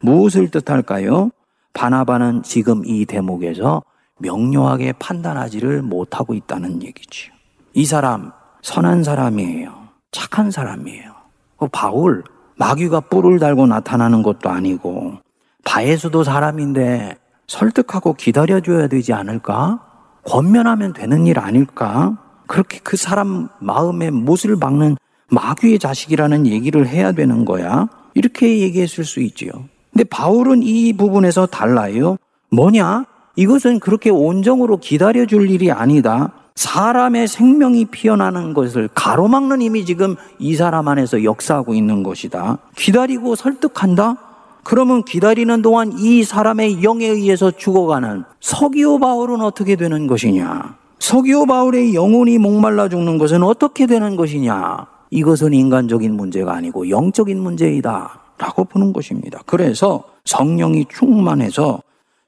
무엇을 0.00 0.50
뜻할까요? 0.50 1.30
바나바는 1.72 2.42
지금 2.42 2.82
이 2.86 3.04
대목에서 3.04 3.82
명료하게 4.18 4.92
판단하지를 4.98 5.82
못하고 5.82 6.34
있다는 6.34 6.82
얘기죠. 6.82 7.32
이 7.74 7.84
사람 7.84 8.32
선한 8.64 9.04
사람이에요. 9.04 9.74
착한 10.10 10.50
사람이에요. 10.50 11.12
그 11.58 11.68
바울 11.70 12.24
마귀가 12.56 13.00
뿔을 13.00 13.38
달고 13.38 13.66
나타나는 13.66 14.22
것도 14.22 14.48
아니고 14.48 15.18
바에서도 15.64 16.24
사람인데 16.24 17.16
설득하고 17.46 18.14
기다려줘야 18.14 18.88
되지 18.88 19.12
않을까? 19.12 19.80
권면하면 20.24 20.94
되는 20.94 21.26
일 21.26 21.38
아닐까? 21.38 22.16
그렇게 22.46 22.80
그 22.82 22.96
사람 22.96 23.48
마음에 23.60 24.10
못을 24.10 24.56
박는 24.58 24.96
마귀의 25.28 25.78
자식이라는 25.78 26.46
얘기를 26.46 26.88
해야 26.88 27.12
되는 27.12 27.44
거야? 27.44 27.88
이렇게 28.14 28.60
얘기했을 28.60 29.04
수 29.04 29.20
있지요. 29.20 29.50
근데 29.92 30.04
바울은 30.04 30.62
이 30.62 30.94
부분에서 30.94 31.46
달라요. 31.46 32.16
뭐냐? 32.50 33.04
이것은 33.36 33.80
그렇게 33.80 34.10
온정으로 34.10 34.76
기다려줄 34.78 35.50
일이 35.50 35.70
아니다. 35.70 36.32
사람의 36.54 37.26
생명이 37.26 37.86
피어나는 37.86 38.54
것을 38.54 38.88
가로막는 38.94 39.60
힘이 39.60 39.84
지금 39.84 40.14
이 40.38 40.54
사람 40.54 40.86
안에서 40.86 41.24
역사하고 41.24 41.74
있는 41.74 42.02
것이다. 42.02 42.58
기다리고 42.76 43.34
설득한다? 43.34 44.16
그러면 44.62 45.02
기다리는 45.02 45.62
동안 45.62 45.92
이 45.98 46.22
사람의 46.22 46.82
영에 46.82 47.06
의해서 47.06 47.50
죽어가는 47.50 48.24
서기오 48.40 48.98
바울은 48.98 49.40
어떻게 49.40 49.76
되는 49.76 50.06
것이냐? 50.06 50.76
서기오 51.00 51.46
바울의 51.46 51.94
영혼이 51.94 52.38
목말라 52.38 52.88
죽는 52.88 53.18
것은 53.18 53.42
어떻게 53.42 53.86
되는 53.86 54.16
것이냐? 54.16 54.86
이것은 55.10 55.52
인간적인 55.52 56.14
문제가 56.14 56.54
아니고 56.54 56.88
영적인 56.88 57.38
문제이다. 57.38 58.20
라고 58.38 58.64
보는 58.64 58.92
것입니다. 58.92 59.40
그래서 59.46 60.02
성령이 60.24 60.86
충만해서 60.88 61.82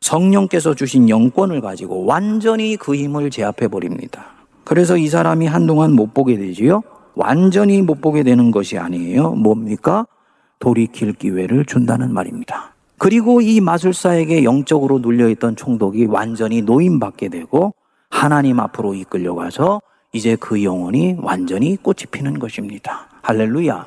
성령께서 0.06 0.74
주신 0.74 1.08
영권을 1.08 1.60
가지고 1.60 2.04
완전히 2.04 2.76
그 2.76 2.94
힘을 2.94 3.28
제압해 3.28 3.66
버립니다. 3.66 4.26
그래서 4.62 4.96
이 4.96 5.08
사람이 5.08 5.46
한동안 5.46 5.92
못 5.92 6.14
보게 6.14 6.36
되지요. 6.38 6.82
완전히 7.16 7.82
못 7.82 8.00
보게 8.00 8.22
되는 8.22 8.52
것이 8.52 8.78
아니에요. 8.78 9.32
뭡니까? 9.32 10.06
돌이킬 10.60 11.14
기회를 11.14 11.64
준다는 11.64 12.14
말입니다. 12.14 12.74
그리고 12.98 13.40
이 13.40 13.60
마술사에게 13.60 14.44
영적으로 14.44 15.00
눌려있던 15.00 15.56
총독이 15.56 16.06
완전히 16.06 16.62
노임받게 16.62 17.28
되고 17.28 17.74
하나님 18.08 18.60
앞으로 18.60 18.94
이끌려가서 18.94 19.80
이제 20.12 20.36
그 20.36 20.62
영혼이 20.62 21.16
완전히 21.18 21.76
꽃이 21.76 22.06
피는 22.12 22.38
것입니다. 22.38 23.08
할렐루야. 23.22 23.86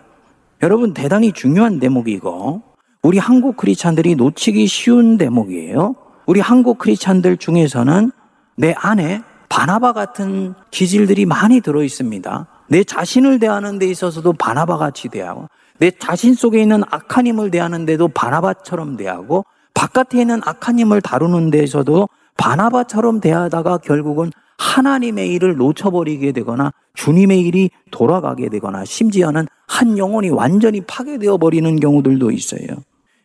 여러분 0.63 0.93
대단히 0.93 1.31
중요한 1.31 1.79
대목이고 1.79 2.61
우리 3.03 3.17
한국 3.17 3.55
크리스찬들이 3.55 4.15
놓치기 4.15 4.67
쉬운 4.67 5.17
대목이에요. 5.17 5.95
우리 6.29 6.41
한국 6.41 6.77
크리스찬들 6.77 7.37
중에서는 7.37 8.11
내 8.55 8.75
안에 8.77 9.23
바나바 9.49 9.93
같은 9.93 10.53
기질들이 10.69 11.25
많이 11.25 11.59
들어 11.59 11.81
있습니다. 11.81 12.45
내 12.67 12.83
자신을 12.83 13.39
대하는 13.39 13.79
데 13.79 13.87
있어서도 13.87 14.33
바나바 14.33 14.77
같이 14.77 15.07
대하고 15.07 15.47
내 15.79 15.89
자신 15.89 16.35
속에 16.35 16.61
있는 16.61 16.83
악한 16.91 17.25
힘을 17.25 17.49
대하는 17.49 17.83
데도 17.87 18.09
바나바처럼 18.09 18.95
대하고 18.95 19.43
바깥에 19.73 20.21
있는 20.21 20.39
악한 20.45 20.77
힘을 20.77 21.01
다루는 21.01 21.49
데에서도 21.49 22.07
바나바처럼 22.37 23.21
대하다가 23.21 23.79
결국은 23.79 24.29
하나님의 24.59 25.33
일을 25.33 25.55
놓쳐버리게 25.55 26.31
되거나 26.33 26.71
주님의 26.93 27.41
일이 27.41 27.71
돌아가게 27.89 28.49
되거나 28.49 28.85
심지어는 28.85 29.47
한 29.67 29.97
영혼이 29.97 30.29
완전히 30.29 30.81
파괴되어 30.81 31.39
버리는 31.39 31.75
경우들도 31.79 32.29
있어요. 32.29 32.67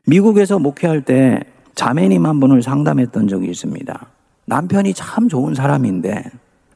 미국에서 0.06 0.58
목회할 0.58 1.02
때 1.02 1.42
자매님 1.74 2.26
한 2.26 2.40
분을 2.40 2.62
상담했던 2.62 3.28
적이 3.28 3.50
있습니다. 3.50 4.06
남편이 4.46 4.94
참 4.94 5.28
좋은 5.28 5.54
사람인데 5.54 6.24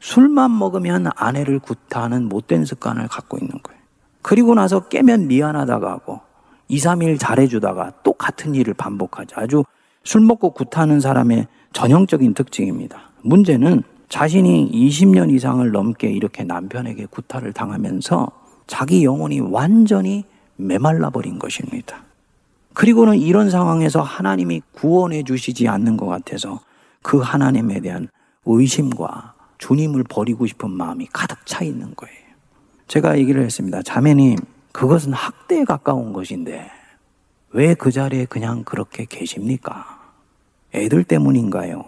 술만 0.01 0.57
먹으면 0.59 1.09
아내를 1.15 1.59
구타하는 1.59 2.29
못된 2.29 2.65
습관을 2.65 3.09
갖고 3.09 3.37
있는 3.39 3.51
거예요. 3.63 3.79
그리고 4.23 4.55
나서 4.55 4.89
깨면 4.89 5.29
미안하다가 5.29 5.91
하고 5.91 6.21
2, 6.69 6.79
3일 6.79 7.19
잘해주다가 7.19 7.93
똑같은 8.03 8.55
일을 8.55 8.75
반복하죠. 8.75 9.41
아주 9.41 9.65
술 10.05 10.21
먹고 10.21 10.51
구타하는 10.51 11.01
사람의 11.01 11.47
전형적인 11.73 12.35
특징입니다. 12.35 13.11
문제는 13.23 13.83
자신이 14.09 14.71
20년 14.73 15.31
이상을 15.33 15.71
넘게 15.71 16.11
이렇게 16.11 16.45
남편에게 16.45 17.07
구타를 17.07 17.53
당하면서 17.53 18.31
자기 18.67 19.05
영혼이 19.05 19.41
완전히 19.41 20.25
메말라 20.57 21.11
버린 21.11 21.39
것입니다. 21.39 22.08
그리고는 22.79 23.19
이런 23.19 23.51
상황에서 23.51 24.03
하나님이 24.03 24.63
구원해 24.71 25.25
주시지 25.25 25.67
않는 25.67 25.97
것 25.97 26.07
같아서 26.07 26.61
그 27.03 27.19
하나님에 27.19 27.81
대한 27.81 28.07
의심과 28.47 29.35
주님을 29.59 30.05
버리고 30.05 30.47
싶은 30.47 30.71
마음이 30.71 31.09
가득 31.13 31.45
차 31.45 31.65
있는 31.65 31.93
거예요. 31.97 32.17
제가 32.87 33.19
얘기를 33.19 33.43
했습니다. 33.43 33.83
자매님, 33.83 34.39
그것은 34.71 35.13
학대에 35.13 35.65
가까운 35.65 36.13
것인데 36.13 36.71
왜 37.51 37.75
그 37.75 37.91
자리에 37.91 38.27
그냥 38.27 38.63
그렇게 38.63 39.07
계십니까? 39.07 39.99
애들 40.73 41.03
때문인가요? 41.03 41.85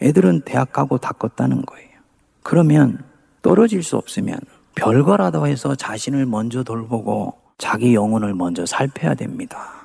애들은 0.00 0.42
대학 0.44 0.72
가고 0.72 0.98
다 0.98 1.10
껐다는 1.18 1.66
거예요. 1.66 1.90
그러면 2.44 3.02
떨어질 3.42 3.82
수 3.82 3.96
없으면 3.96 4.38
별거라도 4.76 5.48
해서 5.48 5.74
자신을 5.74 6.26
먼저 6.26 6.62
돌보고 6.62 7.34
자기 7.58 7.96
영혼을 7.96 8.34
먼저 8.34 8.64
살펴야 8.66 9.14
됩니다. 9.14 9.81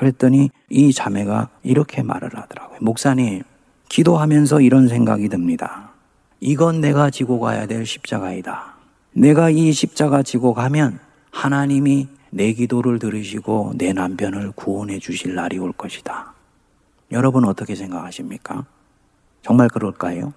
그랬더니 0.00 0.50
이 0.70 0.94
자매가 0.94 1.50
이렇게 1.62 2.02
말을 2.02 2.34
하더라고요. 2.34 2.78
목사님, 2.80 3.42
기도하면서 3.90 4.62
이런 4.62 4.88
생각이 4.88 5.28
듭니다. 5.28 5.90
이건 6.40 6.80
내가 6.80 7.10
지고 7.10 7.38
가야 7.38 7.66
될 7.66 7.84
십자가이다. 7.84 8.76
내가 9.12 9.50
이 9.50 9.72
십자가 9.72 10.22
지고 10.22 10.54
가면 10.54 10.98
하나님이 11.30 12.08
내 12.30 12.54
기도를 12.54 12.98
들으시고 12.98 13.74
내 13.76 13.92
남편을 13.92 14.52
구원해 14.52 14.98
주실 14.98 15.34
날이 15.34 15.58
올 15.58 15.70
것이다. 15.72 16.32
여러분 17.12 17.44
어떻게 17.44 17.74
생각하십니까? 17.74 18.64
정말 19.42 19.68
그럴까요? 19.68 20.32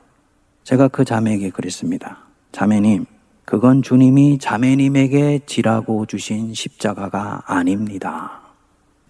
제가 0.66 0.90
그 0.90 1.06
자매에게 1.06 1.52
그랬습니다. 1.52 2.18
자매님, 2.52 3.06
그건 3.46 3.82
주님이 3.82 4.40
자매님에게 4.40 5.42
지라고 5.46 6.06
주신 6.06 6.54
십자가가 6.54 7.44
아닙니다. 7.46 8.43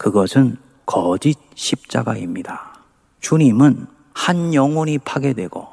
그것은 0.03 0.57
거짓 0.85 1.39
십자가입니다. 1.55 2.73
주님은 3.21 3.87
한 4.13 4.53
영혼이 4.53 4.97
파괴되고 4.97 5.65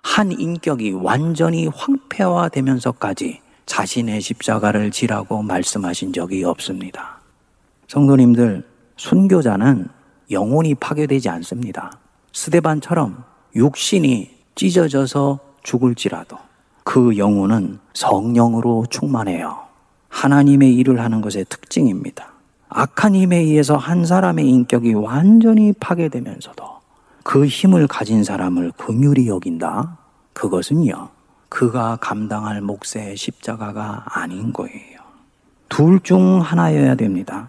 한 0.00 0.30
인격이 0.30 0.92
완전히 0.92 1.66
황폐화되면서까지 1.66 3.40
자신의 3.66 4.20
십자가를 4.20 4.92
지라고 4.92 5.42
말씀하신 5.42 6.12
적이 6.12 6.44
없습니다. 6.44 7.18
성도님들, 7.88 8.64
순교자는 8.96 9.88
영혼이 10.30 10.76
파괴되지 10.76 11.28
않습니다. 11.30 11.98
스데반처럼 12.32 13.24
육신이 13.56 14.30
찢어져서 14.54 15.40
죽을지라도 15.64 16.38
그 16.84 17.16
영혼은 17.18 17.80
성령으로 17.92 18.86
충만해요. 18.88 19.64
하나님의 20.10 20.76
일을 20.76 21.00
하는 21.00 21.20
것의 21.20 21.46
특징입니다. 21.48 22.33
악한 22.76 23.14
힘에 23.14 23.36
의해서 23.36 23.76
한 23.76 24.04
사람의 24.04 24.48
인격이 24.48 24.94
완전히 24.94 25.72
파괴되면서도 25.78 26.64
그 27.22 27.46
힘을 27.46 27.86
가진 27.86 28.24
사람을 28.24 28.72
긍휼히 28.76 29.28
여긴다. 29.28 29.96
그것은요. 30.32 31.08
그가 31.48 31.96
감당할 32.00 32.60
몫의 32.60 33.16
십자가가 33.16 34.02
아닌 34.06 34.52
거예요. 34.52 34.98
둘 35.68 36.00
중 36.00 36.40
하나여야 36.40 36.96
됩니다. 36.96 37.48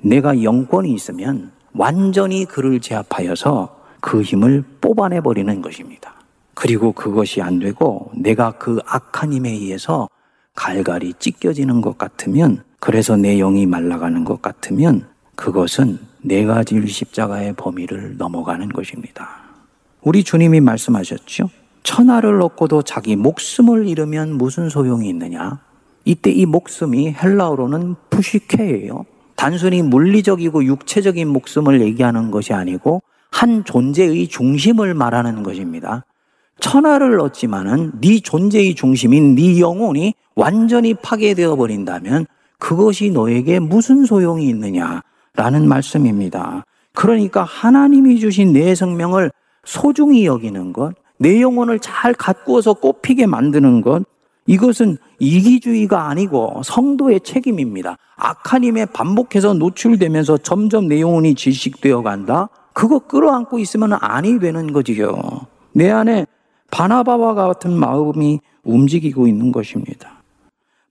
내가 0.00 0.42
영권이 0.42 0.92
있으면 0.92 1.52
완전히 1.72 2.44
그를 2.44 2.80
제압하여서 2.80 3.78
그 4.00 4.22
힘을 4.22 4.64
뽑아내 4.80 5.20
버리는 5.20 5.62
것입니다. 5.62 6.14
그리고 6.54 6.90
그것이 6.90 7.40
안 7.40 7.60
되고 7.60 8.10
내가 8.16 8.50
그 8.58 8.80
악한 8.86 9.32
힘에 9.32 9.50
의해서 9.50 10.08
갈갈이 10.54 11.14
찢겨지는 11.18 11.80
것 11.80 11.98
같으면 11.98 12.62
그래서 12.80 13.16
내 13.16 13.36
영이 13.38 13.66
말라가는 13.66 14.24
것 14.24 14.42
같으면 14.42 15.06
그것은 15.34 15.98
내가 16.22 16.64
질 16.64 16.86
십자가의 16.86 17.54
범위를 17.54 18.16
넘어가는 18.16 18.68
것입니다. 18.68 19.28
우리 20.02 20.22
주님이 20.22 20.60
말씀하셨죠? 20.60 21.50
천하를 21.82 22.40
얻고도 22.40 22.82
자기 22.82 23.16
목숨을 23.16 23.86
잃으면 23.88 24.36
무슨 24.36 24.68
소용이 24.68 25.08
있느냐? 25.08 25.60
이때 26.04 26.30
이 26.30 26.46
목숨이 26.46 27.12
헬라어로는 27.12 27.96
푸시케예요. 28.10 29.04
단순히 29.36 29.82
물리적이고 29.82 30.64
육체적인 30.64 31.28
목숨을 31.28 31.80
얘기하는 31.80 32.30
것이 32.30 32.52
아니고 32.52 33.02
한 33.30 33.64
존재의 33.64 34.28
중심을 34.28 34.94
말하는 34.94 35.42
것입니다. 35.42 36.04
천하를 36.60 37.18
얻지만은 37.20 37.92
네 38.00 38.20
존재의 38.20 38.74
중심인 38.74 39.34
네 39.34 39.58
영혼이 39.58 40.14
완전히 40.34 40.94
파괴되어 40.94 41.56
버린다면 41.56 42.26
그것이 42.58 43.10
너에게 43.10 43.58
무슨 43.58 44.04
소용이 44.04 44.48
있느냐라는 44.48 45.68
말씀입니다. 45.68 46.64
그러니까 46.94 47.42
하나님이 47.42 48.20
주신 48.20 48.52
내 48.52 48.74
생명을 48.74 49.30
소중히 49.64 50.26
여기는 50.26 50.72
것, 50.72 50.94
내 51.18 51.40
영혼을 51.40 51.78
잘 51.78 52.14
가꾸어서 52.14 52.74
꽃피게 52.74 53.26
만드는 53.26 53.80
것, 53.80 54.04
이것은 54.46 54.98
이기주의가 55.18 56.08
아니고 56.08 56.60
성도의 56.64 57.20
책임입니다. 57.20 57.96
악한 58.16 58.64
힘에 58.64 58.84
반복해서 58.86 59.54
노출되면서 59.54 60.38
점점 60.38 60.88
내 60.88 61.00
영혼이 61.00 61.34
질식되어 61.34 62.02
간다? 62.02 62.48
그거 62.72 62.98
끌어안고 62.98 63.58
있으면 63.58 63.94
아니 64.00 64.38
되는 64.38 64.72
거지요. 64.72 65.16
내 65.72 65.90
안에 65.90 66.26
바나바와 66.70 67.34
같은 67.34 67.72
마음이 67.72 68.40
움직이고 68.64 69.26
있는 69.26 69.52
것입니다. 69.52 70.23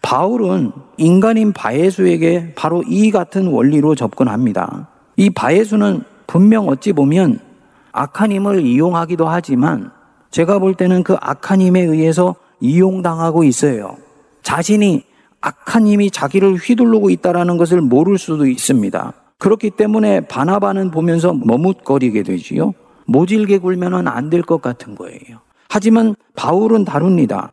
바울은 0.03 0.73
인간인 0.97 1.53
바예수에게 1.53 2.53
바로 2.55 2.83
이 2.83 3.09
같은 3.09 3.47
원리로 3.47 3.95
접근합니다. 3.95 4.89
이 5.15 5.29
바예수는 5.29 6.03
분명 6.27 6.67
어찌 6.67 6.91
보면 6.93 7.39
악한 7.93 8.31
힘을 8.31 8.65
이용하기도 8.65 9.27
하지만 9.27 9.91
제가 10.29 10.59
볼 10.59 10.75
때는 10.75 11.03
그 11.03 11.15
악한 11.19 11.61
힘에 11.61 11.81
의해서 11.81 12.35
이용당하고 12.59 13.43
있어요. 13.45 13.95
자신이 14.41 15.03
악한 15.41 15.87
힘이 15.87 16.11
자기를 16.11 16.55
휘두르고 16.55 17.09
있다라는 17.09 17.57
것을 17.57 17.81
모를 17.81 18.17
수도 18.17 18.45
있습니다. 18.45 19.13
그렇기 19.37 19.71
때문에 19.71 20.21
바나바는 20.21 20.91
보면서 20.91 21.33
머뭇거리게 21.33 22.23
되지요. 22.23 22.73
모질게 23.05 23.59
굴면은 23.59 24.07
안 24.07 24.29
될 24.29 24.41
것 24.41 24.61
같은 24.61 24.95
거예요. 24.95 25.39
하지만 25.69 26.15
바울은 26.35 26.83
다릅니다. 26.83 27.51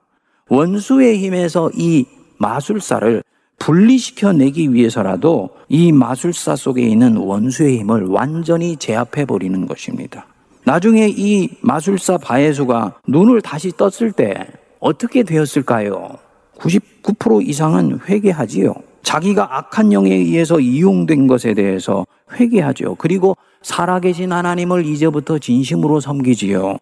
원수의 0.49 1.19
힘에서 1.19 1.71
이 1.75 2.07
마술사를 2.41 3.23
분리시켜 3.59 4.33
내기 4.33 4.73
위해서라도 4.73 5.51
이 5.69 5.93
마술사 5.93 6.57
속에 6.57 6.83
있는 6.83 7.17
원수의 7.17 7.79
힘을 7.81 8.07
완전히 8.07 8.77
제압해 8.77 9.27
버리는 9.27 9.67
것입니다. 9.67 10.27
나중에 10.65 11.09
이 11.09 11.49
마술사 11.61 12.19
바예수가 12.19 13.01
눈을 13.07 13.43
다시 13.43 13.71
떴을 13.77 14.13
때 14.13 14.47
어떻게 14.81 15.23
되었을까요? 15.23 16.17
99% 16.59 17.47
이상은 17.47 18.01
회개하지요. 18.09 18.75
자기가 19.03 19.59
악한 19.59 19.93
영에 19.93 20.11
의해서 20.15 20.59
이용된 20.59 21.27
것에 21.27 21.53
대해서 21.55 22.07
회개하죠. 22.33 22.97
그리고 22.97 23.37
살아계신 23.63 24.33
하나님을 24.33 24.87
이제부터 24.87 25.39
진심으로 25.39 26.01
섬기지요. 26.01 26.79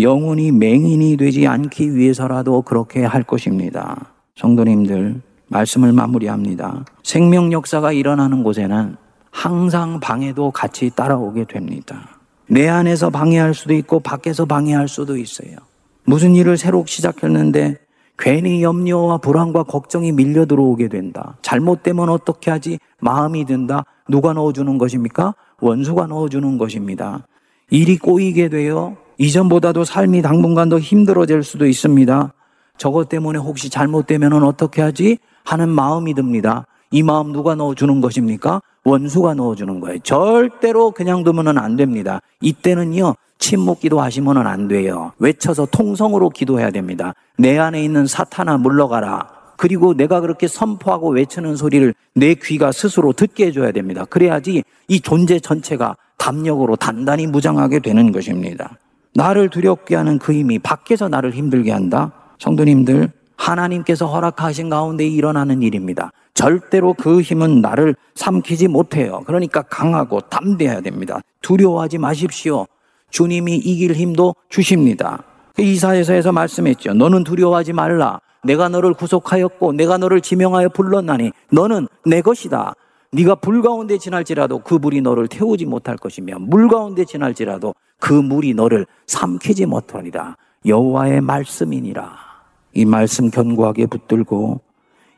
영혼이 0.00 0.52
맹인이 0.52 1.16
되지 1.16 1.46
않기 1.46 1.94
위해서라도 1.96 2.62
그렇게 2.62 3.04
할 3.04 3.22
것입니다. 3.22 4.12
성도님들, 4.40 5.20
말씀을 5.48 5.92
마무리합니다. 5.92 6.86
생명 7.02 7.52
역사가 7.52 7.92
일어나는 7.92 8.42
곳에는 8.42 8.96
항상 9.30 10.00
방해도 10.00 10.50
같이 10.50 10.90
따라오게 10.94 11.44
됩니다. 11.44 12.18
내 12.48 12.66
안에서 12.66 13.10
방해할 13.10 13.52
수도 13.52 13.74
있고 13.74 14.00
밖에서 14.00 14.46
방해할 14.46 14.88
수도 14.88 15.18
있어요. 15.18 15.56
무슨 16.04 16.34
일을 16.34 16.56
새로 16.56 16.84
시작했는데 16.86 17.76
괜히 18.18 18.62
염려와 18.62 19.18
불안과 19.18 19.62
걱정이 19.62 20.12
밀려 20.12 20.46
들어오게 20.46 20.88
된다. 20.88 21.36
잘못되면 21.42 22.08
어떻게 22.08 22.50
하지? 22.50 22.78
마음이 23.00 23.44
든다. 23.44 23.84
누가 24.08 24.32
넣어주는 24.32 24.78
것입니까? 24.78 25.34
원수가 25.60 26.06
넣어주는 26.06 26.56
것입니다. 26.56 27.26
일이 27.70 27.98
꼬이게 27.98 28.48
되어 28.48 28.96
이전보다도 29.18 29.84
삶이 29.84 30.22
당분간 30.22 30.70
더 30.70 30.78
힘들어질 30.78 31.42
수도 31.42 31.66
있습니다. 31.66 32.32
저것 32.80 33.10
때문에 33.10 33.38
혹시 33.38 33.68
잘못되면 33.68 34.42
어떻게 34.42 34.80
하지? 34.80 35.18
하는 35.44 35.68
마음이 35.68 36.14
듭니다. 36.14 36.66
이 36.90 37.02
마음 37.02 37.30
누가 37.30 37.54
넣어주는 37.54 38.00
것입니까? 38.00 38.62
원수가 38.84 39.34
넣어주는 39.34 39.80
거예요. 39.80 39.98
절대로 39.98 40.90
그냥 40.90 41.22
두면 41.22 41.58
안 41.58 41.76
됩니다. 41.76 42.22
이때는요, 42.40 43.16
침묵 43.38 43.80
기도하시면 43.80 44.46
안 44.46 44.66
돼요. 44.66 45.12
외쳐서 45.18 45.66
통성으로 45.66 46.30
기도해야 46.30 46.70
됩니다. 46.70 47.12
내 47.36 47.58
안에 47.58 47.84
있는 47.84 48.06
사탄아 48.06 48.56
물러가라. 48.56 49.28
그리고 49.58 49.92
내가 49.92 50.22
그렇게 50.22 50.48
선포하고 50.48 51.10
외치는 51.10 51.56
소리를 51.56 51.92
내 52.14 52.34
귀가 52.34 52.72
스스로 52.72 53.12
듣게 53.12 53.48
해줘야 53.48 53.72
됩니다. 53.72 54.06
그래야지 54.06 54.62
이 54.88 55.00
존재 55.00 55.38
전체가 55.38 55.98
담력으로 56.16 56.76
단단히 56.76 57.26
무장하게 57.26 57.80
되는 57.80 58.10
것입니다. 58.10 58.78
나를 59.12 59.50
두렵게 59.50 59.96
하는 59.96 60.18
그 60.18 60.32
힘이 60.32 60.58
밖에서 60.58 61.10
나를 61.10 61.32
힘들게 61.32 61.72
한다? 61.72 62.12
성도님들, 62.40 63.12
하나님께서 63.36 64.06
허락하신 64.06 64.68
가운데 64.68 65.06
일어나는 65.06 65.62
일입니다. 65.62 66.10
절대로 66.34 66.94
그 66.94 67.20
힘은 67.20 67.60
나를 67.60 67.94
삼키지 68.14 68.68
못해요. 68.68 69.22
그러니까 69.26 69.62
강하고 69.62 70.20
담대해야 70.22 70.80
됩니다. 70.80 71.20
두려워하지 71.42 71.98
마십시오. 71.98 72.66
주님이 73.10 73.56
이길 73.56 73.92
힘도 73.92 74.34
주십니다. 74.48 75.22
그 75.54 75.62
이사에서에서 75.62 76.32
말씀했죠. 76.32 76.94
너는 76.94 77.24
두려워하지 77.24 77.74
말라. 77.74 78.20
내가 78.42 78.68
너를 78.70 78.94
구속하였고 78.94 79.72
내가 79.74 79.98
너를 79.98 80.22
지명하여 80.22 80.70
불렀나니 80.70 81.32
너는 81.52 81.88
내 82.06 82.22
것이다. 82.22 82.74
네가 83.12 83.34
불 83.36 83.60
가운데 83.60 83.98
지날지라도 83.98 84.60
그 84.60 84.74
물이 84.74 85.02
너를 85.02 85.28
태우지 85.28 85.66
못할 85.66 85.96
것이며 85.96 86.38
물 86.38 86.68
가운데 86.68 87.04
지날지라도 87.04 87.74
그 87.98 88.14
물이 88.14 88.54
너를 88.54 88.86
삼키지 89.06 89.66
못하리라. 89.66 90.36
여호와의 90.64 91.20
말씀이니라. 91.20 92.29
이 92.72 92.84
말씀 92.84 93.30
견고하게 93.30 93.86
붙들고 93.86 94.60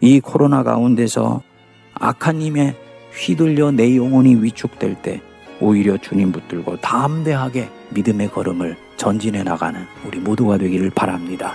이 0.01 0.21
코로나 0.21 0.63
가운데서 0.63 1.43
악한 1.95 2.41
힘에 2.41 2.75
휘둘려 3.15 3.71
내 3.73 3.97
영혼이 3.97 4.37
위축될 4.37 5.03
때 5.03 5.21
오히려 5.61 5.97
주님 5.97 6.33
붙들고 6.33 6.79
담대하게 6.81 7.69
믿음의 7.91 8.31
걸음을 8.31 8.77
전진해 8.97 9.43
나가는 9.43 9.81
우리 10.07 10.19
모두가 10.19 10.59
되기를 10.59 10.91
바랍니다. 10.91 11.55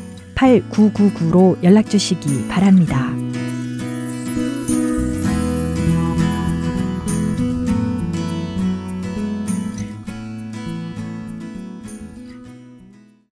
8999로 0.41 1.63
연락 1.63 1.89
주시기 1.89 2.47
바랍니다. 2.47 3.11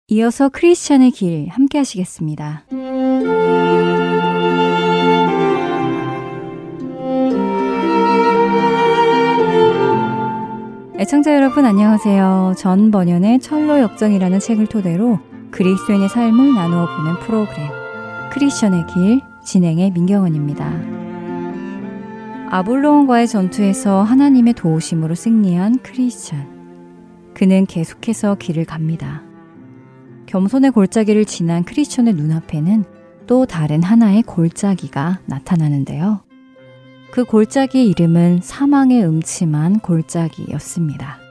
이어서 0.07 0.49
크리스찬의 0.49 1.11
길 1.11 1.47
함께 1.49 1.77
하시겠습니다. 1.77 2.65
애청자 10.97 11.35
여러분 11.35 11.65
안녕하세요. 11.65 12.55
전 12.57 12.89
번연의 12.89 13.39
철로 13.39 13.79
역정이라는 13.79 14.39
책을 14.39 14.67
토대로 14.67 15.19
그리스도인의 15.55 16.09
삶을 16.09 16.53
나누어 16.53 16.85
보는 16.85 17.19
프로그램 17.21 17.69
크리스천의 18.33 18.87
길 18.87 19.21
진행의 19.45 19.91
민경원입니다. 19.91 20.69
아볼로온과의 22.49 23.29
전투에서 23.29 24.03
하나님의 24.03 24.53
도우심으로 24.55 25.15
승리한 25.15 25.79
크리스천. 25.79 27.33
그는 27.33 27.65
계속해서 27.65 28.35
길을 28.35 28.65
갑니다. 28.65 29.23
겸손의 30.25 30.71
골짜기를 30.71 31.23
지난 31.23 31.63
크리스천의 31.63 32.15
눈앞에는 32.15 32.83
또 33.25 33.45
다른 33.45 33.81
하나의 33.81 34.23
골짜기가 34.23 35.19
나타나는데요. 35.25 36.19
그 37.11 37.23
골짜기의 37.23 37.87
이름은 37.87 38.41
사망의 38.43 39.05
음침한 39.05 39.79
골짜기였습니다. 39.79 41.24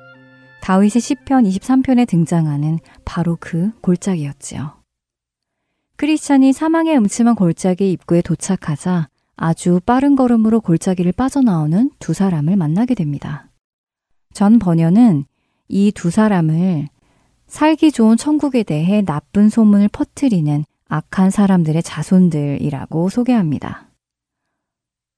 다윗의 0.65 1.03
시편 1.03 1.45
23편에 1.45 2.09
등장하는 2.09 2.79
바로 3.05 3.37
그 3.39 3.71
골짜기였지요. 3.83 4.73
크리스찬이 5.97 6.55
사망의 6.55 6.97
음침한 6.97 7.35
골짜기 7.35 7.93
입구에 7.93 8.23
도착하자 8.23 9.11
아주 9.37 9.79
빠른 9.85 10.17
걸음으로 10.17 10.63
골짜기를 10.63 11.13
빠져나오는 11.13 11.91
두 11.99 12.15
사람을 12.15 12.57
만나게 12.57 12.95
됩니다. 12.95 13.51
전 14.33 14.59
번연은 14.59 15.27
이 15.69 15.93
두 15.95 16.09
사람을 16.09 16.89
살기 17.47 17.93
좋은 17.93 18.17
천국에 18.17 18.63
대해 18.63 19.03
나쁜 19.03 19.51
소문을 19.51 19.89
퍼뜨리는 19.89 20.65
악한 20.89 21.31
사람들의 21.31 21.83
자손들이라고 21.83 23.11
소개합니다. 23.11 23.91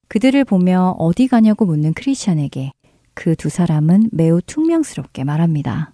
그들을 0.09 0.45
보며 0.45 0.97
어디 0.99 1.29
가냐고 1.29 1.67
묻는 1.67 1.95
크리스찬에게 1.95 2.73
그 3.17 3.35
두 3.35 3.49
사람은 3.49 4.11
매우 4.13 4.41
퉁명스럽게 4.43 5.25
말합니다. 5.25 5.93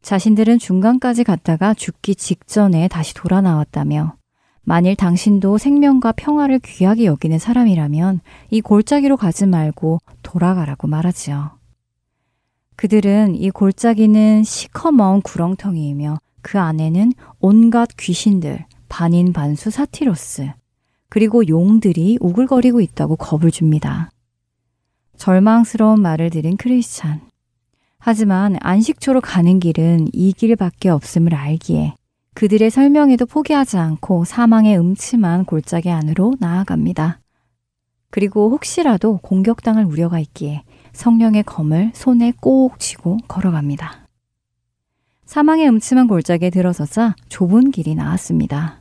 자신들은 0.00 0.58
중간까지 0.58 1.24
갔다가 1.24 1.74
죽기 1.74 2.14
직전에 2.14 2.88
다시 2.88 3.12
돌아 3.12 3.42
나왔다며 3.42 4.14
만일 4.62 4.94
당신도 4.94 5.58
생명과 5.58 6.12
평화를 6.12 6.60
귀하게 6.60 7.04
여기는 7.04 7.38
사람이라면 7.38 8.20
이 8.50 8.60
골짜기로 8.60 9.16
가지 9.16 9.44
말고 9.44 9.98
돌아가라고 10.22 10.86
말하지요. 10.86 11.58
그들은 12.76 13.34
이 13.34 13.50
골짜기는 13.50 14.44
시커먼 14.44 15.22
구렁텅이이며 15.22 16.18
그 16.42 16.58
안에는 16.58 17.12
온갖 17.40 17.88
귀신들, 17.98 18.64
반인반수 18.88 19.70
사티로스, 19.70 20.52
그리고 21.10 21.46
용들이 21.46 22.18
우글거리고 22.20 22.80
있다고 22.80 23.16
겁을 23.16 23.50
줍니다. 23.50 24.10
절망스러운 25.20 26.00
말을 26.00 26.30
들은 26.30 26.56
크리스찬. 26.56 27.20
하지만 27.98 28.56
안식초로 28.60 29.20
가는 29.20 29.60
길은 29.60 30.08
이 30.14 30.32
길밖에 30.32 30.88
없음을 30.88 31.34
알기에 31.34 31.94
그들의 32.32 32.70
설명에도 32.70 33.26
포기하지 33.26 33.76
않고 33.76 34.24
사망의 34.24 34.78
음침한 34.78 35.44
골짜기 35.44 35.90
안으로 35.90 36.32
나아갑니다. 36.40 37.20
그리고 38.08 38.48
혹시라도 38.50 39.18
공격당할 39.18 39.84
우려가 39.84 40.18
있기에 40.20 40.62
성령의 40.94 41.42
검을 41.42 41.90
손에 41.94 42.32
꼭 42.40 42.78
쥐고 42.78 43.18
걸어갑니다. 43.28 44.06
사망의 45.26 45.68
음침한 45.68 46.08
골짜기에 46.08 46.48
들어서자 46.48 47.14
좁은 47.28 47.72
길이 47.72 47.94
나왔습니다. 47.94 48.80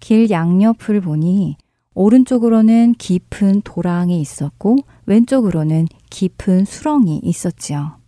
길 0.00 0.30
양옆을 0.30 1.00
보니 1.00 1.56
오른쪽으로는 1.98 2.94
깊은 2.94 3.62
도랑이 3.64 4.20
있었고 4.20 4.76
왼쪽으로는 5.06 5.88
깊은 6.10 6.64
수렁이 6.64 7.22
있었지요. 7.24 7.98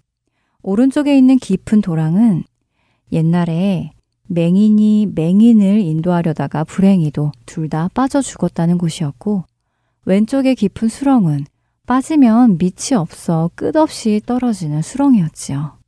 오른쪽에 0.62 1.18
있는 1.18 1.38
깊은 1.38 1.80
도랑은 1.80 2.44
옛날에 3.10 3.90
맹인이 4.28 5.08
맹인을 5.12 5.80
인도하려다가 5.80 6.62
불행히도 6.62 7.32
둘 7.46 7.68
다 7.68 7.88
빠져 7.92 8.22
죽었다는 8.22 8.78
곳이었고 8.78 9.42
왼쪽의 10.04 10.54
깊은 10.54 10.86
수렁은 10.86 11.46
빠지면 11.84 12.58
밑이 12.58 12.94
없어 12.94 13.50
끝없이 13.56 14.20
떨어지는 14.24 14.82
수렁이었지요. 14.82 15.80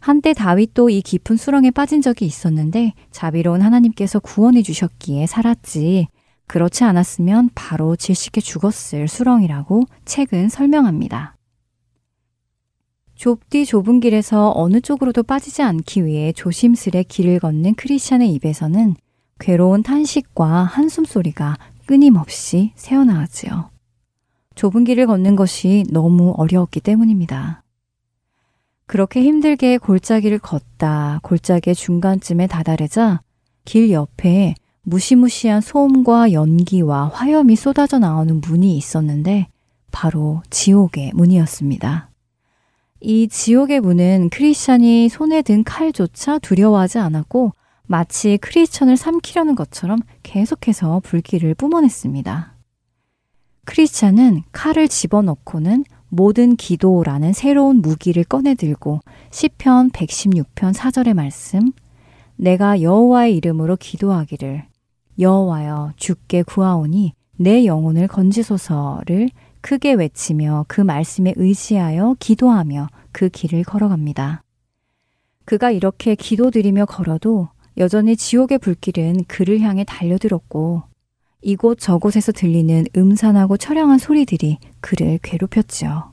한때 0.00 0.32
다윗도 0.32 0.88
이 0.88 1.02
깊은 1.02 1.36
수렁에 1.36 1.72
빠진 1.72 2.00
적이 2.00 2.24
있었는데 2.24 2.94
자비로운 3.10 3.60
하나님께서 3.60 4.18
구원해 4.18 4.62
주셨기에 4.62 5.26
살았지 5.26 6.08
그렇지 6.48 6.82
않았으면 6.82 7.50
바로 7.54 7.94
질식해 7.94 8.40
죽었을 8.40 9.06
수렁이라고 9.06 9.84
책은 10.04 10.48
설명합니다. 10.48 11.36
좁디 13.14 13.66
좁은 13.66 14.00
길에서 14.00 14.52
어느 14.54 14.80
쪽으로도 14.80 15.24
빠지지 15.24 15.62
않기 15.62 16.06
위해 16.06 16.32
조심스레 16.32 17.04
길을 17.04 17.40
걷는 17.40 17.74
크리스찬의 17.74 18.32
입에서는 18.32 18.94
괴로운 19.40 19.82
탄식과 19.82 20.64
한숨 20.64 21.04
소리가 21.04 21.56
끊임없이 21.86 22.72
새어나왔지요. 22.76 23.70
좁은 24.54 24.84
길을 24.84 25.06
걷는 25.06 25.36
것이 25.36 25.84
너무 25.90 26.34
어려웠기 26.36 26.80
때문입니다. 26.80 27.62
그렇게 28.86 29.22
힘들게 29.22 29.78
골짜기를 29.78 30.38
걷다 30.38 31.20
골짜기의 31.22 31.74
중간쯤에 31.74 32.46
다다르자 32.46 33.20
길 33.64 33.90
옆에 33.90 34.54
무시무시한 34.88 35.60
소음과 35.60 36.32
연기와 36.32 37.08
화염이 37.08 37.56
쏟아져 37.56 37.98
나오는 37.98 38.40
문이 38.40 38.74
있었는데 38.76 39.48
바로 39.90 40.42
지옥의 40.48 41.12
문이었습니다. 41.14 42.08
이 43.00 43.28
지옥의 43.28 43.80
문은 43.80 44.30
크리스찬이 44.30 45.10
손에 45.10 45.42
든 45.42 45.62
칼조차 45.62 46.38
두려워하지 46.38 46.98
않았고 46.98 47.52
마치 47.86 48.38
크리스천을 48.38 48.96
삼키려는 48.96 49.54
것처럼 49.56 50.00
계속해서 50.22 51.00
불길을 51.04 51.54
뿜어냈습니다. 51.54 52.54
크리스찬은 53.66 54.42
칼을 54.52 54.88
집어넣고는 54.88 55.84
모든 56.08 56.56
기도라는 56.56 57.34
새로운 57.34 57.82
무기를 57.82 58.24
꺼내 58.24 58.54
들고 58.54 59.00
시편 59.30 59.90
116편 59.90 60.72
4절의 60.72 61.12
말씀 61.12 61.72
내가 62.36 62.80
여호와의 62.80 63.36
이름으로 63.36 63.76
기도하기를 63.76 64.64
여호와여 65.18 65.94
주께 65.96 66.42
구하오니 66.42 67.12
내 67.36 67.66
영혼을 67.66 68.06
건지소서를 68.08 69.30
크게 69.60 69.94
외치며 69.94 70.64
그 70.68 70.80
말씀에 70.80 71.34
의지하여 71.36 72.16
기도하며 72.18 72.88
그 73.12 73.28
길을 73.28 73.64
걸어갑니다. 73.64 74.42
그가 75.44 75.70
이렇게 75.70 76.14
기도드리며 76.14 76.86
걸어도 76.86 77.48
여전히 77.78 78.16
지옥의 78.16 78.58
불길은 78.58 79.24
그를 79.26 79.60
향해 79.60 79.84
달려들었고 79.84 80.82
이곳 81.42 81.78
저곳에서 81.78 82.32
들리는 82.32 82.84
음산하고 82.96 83.56
처량한 83.56 83.98
소리들이 83.98 84.58
그를 84.80 85.18
괴롭혔지요. 85.22 86.12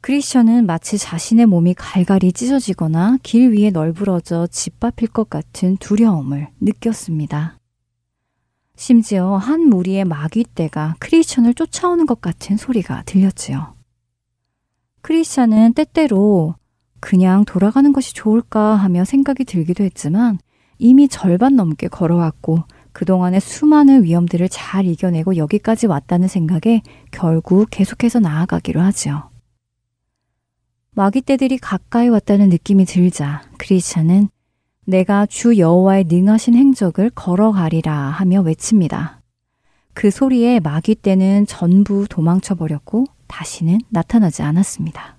크리스천은 0.00 0.66
마치 0.66 0.96
자신의 0.96 1.46
몸이 1.46 1.74
갈갈이 1.74 2.32
찢어지거나 2.32 3.18
길 3.22 3.52
위에 3.52 3.70
널브러져 3.70 4.46
짓밟힐 4.50 5.08
것 5.08 5.28
같은 5.28 5.76
두려움을 5.76 6.48
느꼈습니다. 6.60 7.59
심지어 8.80 9.36
한 9.36 9.68
무리의 9.68 10.06
마귀떼가 10.06 10.96
크리스천을 11.00 11.52
쫓아오는 11.52 12.06
것 12.06 12.22
같은 12.22 12.56
소리가 12.56 13.02
들렸지요. 13.04 13.74
크리스천은 15.02 15.74
때때로 15.74 16.54
그냥 16.98 17.44
돌아가는 17.44 17.92
것이 17.92 18.14
좋을까 18.14 18.76
하며 18.76 19.04
생각이 19.04 19.44
들기도 19.44 19.84
했지만 19.84 20.38
이미 20.78 21.08
절반 21.08 21.56
넘게 21.56 21.88
걸어왔고 21.88 22.64
그동안의 22.92 23.40
수많은 23.42 24.02
위험들을 24.02 24.48
잘 24.48 24.86
이겨내고 24.86 25.36
여기까지 25.36 25.86
왔다는 25.86 26.26
생각에 26.26 26.80
결국 27.10 27.66
계속해서 27.70 28.18
나아가기로 28.20 28.80
하죠. 28.80 29.28
마귀 30.92 31.20
떼들이 31.20 31.58
가까이 31.58 32.08
왔다는 32.08 32.48
느낌이 32.48 32.86
들자 32.86 33.42
크리스찬은 33.58 34.30
내가 34.86 35.26
주 35.26 35.58
여호와의 35.58 36.04
능하신 36.08 36.54
행적을 36.54 37.10
걸어가리라 37.10 37.92
하며 37.92 38.40
외칩니다. 38.40 39.20
그 39.92 40.10
소리에 40.10 40.60
마귀 40.60 40.96
떼는 41.02 41.46
전부 41.46 42.06
도망쳐 42.08 42.54
버렸고 42.54 43.04
다시는 43.26 43.78
나타나지 43.88 44.42
않았습니다. 44.42 45.18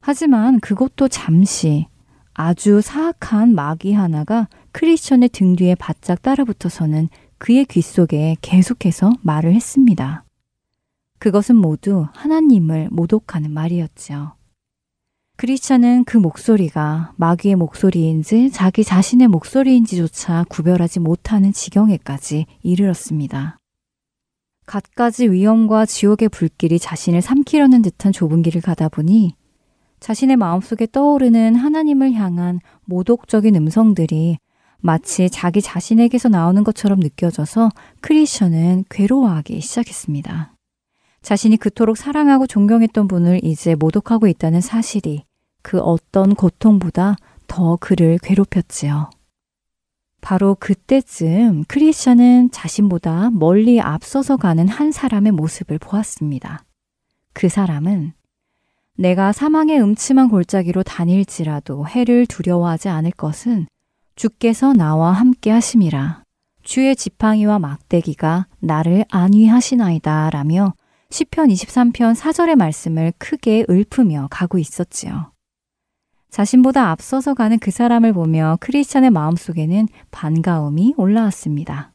하지만 0.00 0.60
그것도 0.60 1.08
잠시 1.08 1.86
아주 2.32 2.80
사악한 2.80 3.54
마귀 3.54 3.92
하나가 3.92 4.48
크리스천의 4.72 5.28
등 5.30 5.56
뒤에 5.56 5.74
바짝 5.74 6.22
따라붙어서는 6.22 7.08
그의 7.36 7.64
귀 7.66 7.82
속에 7.82 8.36
계속해서 8.40 9.12
말을 9.22 9.54
했습니다. 9.54 10.24
그것은 11.18 11.56
모두 11.56 12.06
하나님을 12.14 12.88
모독하는 12.90 13.52
말이었죠. 13.52 14.37
크리스찬은 15.38 16.02
그 16.02 16.16
목소리가 16.16 17.12
마귀의 17.14 17.54
목소리인지 17.54 18.50
자기 18.50 18.82
자신의 18.82 19.28
목소리인지조차 19.28 20.44
구별하지 20.48 20.98
못하는 20.98 21.52
지경에까지 21.52 22.46
이르렀습니다. 22.64 23.56
갖가지 24.66 25.30
위험과 25.30 25.86
지옥의 25.86 26.30
불길이 26.30 26.80
자신을 26.80 27.22
삼키려는 27.22 27.82
듯한 27.82 28.10
좁은 28.10 28.42
길을 28.42 28.62
가다 28.62 28.88
보니 28.88 29.34
자신의 30.00 30.36
마음속에 30.36 30.88
떠오르는 30.90 31.54
하나님을 31.54 32.14
향한 32.14 32.58
모독적인 32.86 33.54
음성들이 33.54 34.38
마치 34.78 35.30
자기 35.30 35.62
자신에게서 35.62 36.30
나오는 36.30 36.64
것처럼 36.64 36.98
느껴져서 36.98 37.70
크리스천은 38.00 38.86
괴로워하기 38.90 39.60
시작했습니다. 39.60 40.52
자신이 41.22 41.58
그토록 41.58 41.96
사랑하고 41.96 42.48
존경했던 42.48 43.06
분을 43.06 43.44
이제 43.44 43.76
모독하고 43.76 44.26
있다는 44.26 44.60
사실이 44.60 45.27
그 45.62 45.80
어떤 45.80 46.34
고통보다 46.34 47.16
더 47.46 47.76
그를 47.76 48.18
괴롭혔지요. 48.22 49.10
바로 50.20 50.56
그때쯤 50.58 51.64
크리스천은 51.68 52.50
자신보다 52.50 53.30
멀리 53.30 53.80
앞서서 53.80 54.36
가는 54.36 54.66
한 54.68 54.92
사람의 54.92 55.32
모습을 55.32 55.78
보았습니다. 55.78 56.64
그 57.32 57.48
사람은 57.48 58.12
내가 58.96 59.32
사망의 59.32 59.80
음침한 59.80 60.28
골짜기로 60.28 60.82
다닐지라도 60.82 61.86
해를 61.86 62.26
두려워하지 62.26 62.88
않을 62.88 63.12
것은 63.12 63.68
주께서 64.16 64.72
나와 64.72 65.12
함께 65.12 65.50
하심이라. 65.50 66.24
주의 66.64 66.94
지팡이와 66.96 67.60
막대기가 67.60 68.48
나를 68.58 69.04
안위하시나이다 69.08 70.30
라며 70.30 70.74
시편 71.10 71.48
23편 71.48 72.16
4절의 72.16 72.56
말씀을 72.56 73.12
크게 73.18 73.64
읊으며 73.70 74.26
가고 74.30 74.58
있었지요. 74.58 75.30
자신보다 76.30 76.90
앞서서 76.90 77.34
가는 77.34 77.58
그 77.58 77.70
사람을 77.70 78.12
보며 78.12 78.58
크리스찬의 78.60 79.10
마음속에는 79.10 79.88
반가움이 80.10 80.94
올라왔습니다. 80.96 81.92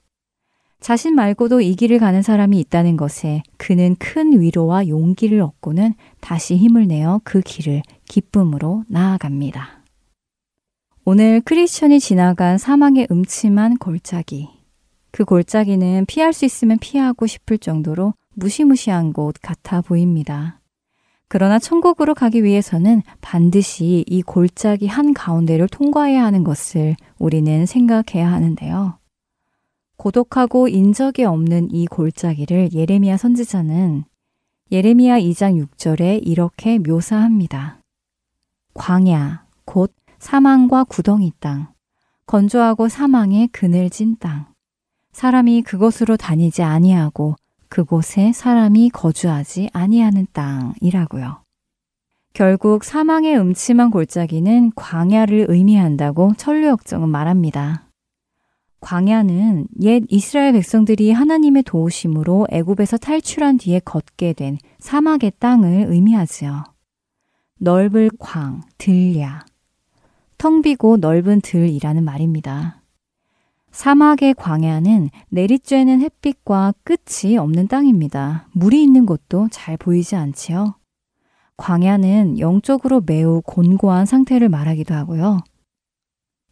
자신 0.80 1.16
말고도 1.16 1.62
이 1.62 1.76
길을 1.76 1.98
가는 1.98 2.22
사람이 2.22 2.60
있다는 2.60 2.98
것에 2.98 3.42
그는 3.58 3.96
큰 4.00 4.42
위로와 4.42 4.90
용기를 4.90 5.40
얻고는 5.40 5.94
다시 6.20 6.58
힘을 6.58 6.88
내어 6.88 7.22
그 7.24 7.40
길을 7.40 7.84
기쁨으로 8.10 8.84
나아갑니다. 8.90 9.84
오늘 11.06 11.42
크리스천이 11.42 12.00
지나간 12.00 12.58
사망의 12.58 13.08
음침한 13.12 13.78
골짜기. 13.78 14.50
그 15.12 15.24
골짜기는 15.26 16.06
피할 16.06 16.34
수 16.34 16.44
있으면 16.44 16.78
피하고 16.80 17.28
싶을 17.28 17.60
정도로 17.60 18.14
무시무시한 18.34 19.14
곳 19.14 19.36
같아 19.42 19.80
보입니다. 19.82 20.60
그러나 21.34 21.58
천국으로 21.58 22.14
가기 22.14 22.44
위해서는 22.44 23.02
반드시 23.20 24.06
이 24.06 24.22
골짜기 24.22 24.86
한 24.86 25.16
가운데를 25.16 25.68
통과해야 25.68 26.24
하는 26.24 26.44
것을 26.44 26.96
우리는 27.18 27.66
생각해야 27.66 28.32
하는데요. 28.32 29.00
고독하고 29.98 30.68
인적이 30.68 31.24
없는 31.24 31.70
이 31.72 31.88
골짜기를 31.88 32.74
예레미야 32.74 33.18
선지자는 33.18 34.04
예레미야 34.72 35.22
2장 35.22 35.60
6절에 35.60 36.22
이렇게 36.24 36.78
묘사합니다. 36.78 37.80
광야, 38.76 39.48
곧 39.66 39.92
사망과 40.20 40.84
구덩이 40.84 41.32
땅, 41.40 41.74
건조하고 42.28 42.90
사망의 42.90 43.48
그늘진 43.48 44.18
땅, 44.20 44.46
사람이 45.14 45.64
그곳으로 45.64 46.16
다니지 46.16 46.62
아니하고 46.62 47.38
그곳에 47.74 48.32
사람이 48.34 48.92
거주하지 48.92 49.72
아니하는 49.74 50.28
땅이라고요. 50.32 51.42
결국 52.34 52.84
사망의 52.84 53.36
음침한 53.40 53.90
골짜기는 53.90 54.74
광야를 54.76 55.48
의미한다고 55.50 56.34
천류역정은 56.38 57.10
말합니다. 57.10 57.90
광야는 58.80 59.70
옛 59.82 60.04
이스라엘 60.10 60.54
백성들이 60.54 61.14
하나님의 61.14 61.64
도우심으로 61.64 62.46
애굽에서 62.52 62.98
탈출한 62.98 63.58
뒤에 63.58 63.80
걷게 63.80 64.34
된 64.34 64.60
사막의 64.78 65.32
땅을 65.40 65.88
의미하지요. 65.90 66.66
넓을 67.60 68.12
광, 68.20 68.62
들야, 68.78 69.44
텅 70.38 70.62
비고 70.62 70.98
넓은 70.98 71.42
들이라는 71.42 72.04
말입니다. 72.04 72.83
사막의 73.74 74.36
광야는 74.36 75.10
내리쬐는 75.32 76.02
햇빛과 76.02 76.76
끝이 76.84 77.38
없는 77.38 77.68
땅입니다. 77.68 78.48
물이 78.54 78.82
있는 78.82 79.08
곳도 79.08 79.50
잘 79.52 79.78
보이지 79.78 80.16
않지요. 80.16 80.76
광야는 81.58 82.38
영적으로 82.40 83.02
매우 83.04 83.42
곤고한 83.44 84.06
상태를 84.06 84.48
말하기도 84.50 84.94
하고요. 84.94 85.40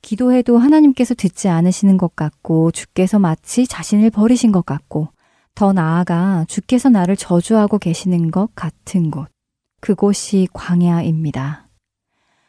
기도해도 0.01 0.57
하나님께서 0.57 1.13
듣지 1.13 1.47
않으시는 1.47 1.97
것 1.97 2.15
같고 2.15 2.71
주께서 2.71 3.19
마치 3.19 3.67
자신을 3.67 4.09
버리신 4.09 4.51
것 4.51 4.65
같고 4.65 5.09
더 5.53 5.73
나아가 5.73 6.43
주께서 6.47 6.89
나를 6.89 7.15
저주하고 7.15 7.77
계시는 7.77 8.31
것 8.31 8.49
같은 8.55 9.11
곳. 9.11 9.27
그곳이 9.79 10.47
광야입니다. 10.53 11.67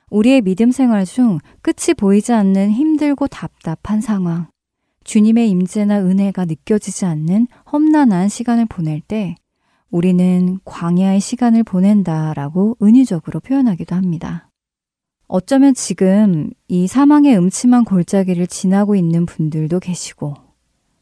우리의 0.09 0.41
믿음 0.41 0.71
생활 0.71 1.05
중 1.05 1.39
끝이 1.61 1.95
보이지 1.97 2.33
않는 2.33 2.71
힘들고 2.71 3.29
답답한 3.29 4.01
상황, 4.01 4.52
주님의 5.05 5.51
임재나 5.51 6.01
은혜가 6.01 6.45
느껴지지 6.45 7.05
않는 7.05 7.49
험난한 7.73 8.29
시간을 8.29 8.67
보낼 8.67 9.01
때 9.01 9.37
우리는 9.91 10.59
광야의 10.65 11.21
시간을 11.21 11.65
보낸다라고 11.65 12.79
은유적으로 12.83 13.41
표현하기도 13.41 13.95
합니다. 13.95 14.49
어쩌면 15.27 15.75
지금 15.75 16.51
이 16.69 16.87
사망의 16.87 17.37
음침한 17.37 17.85
골짜기를 17.85 18.47
지나고 18.47 18.97
있는 18.97 19.27
분들도 19.27 19.81
계시고, 19.81 20.35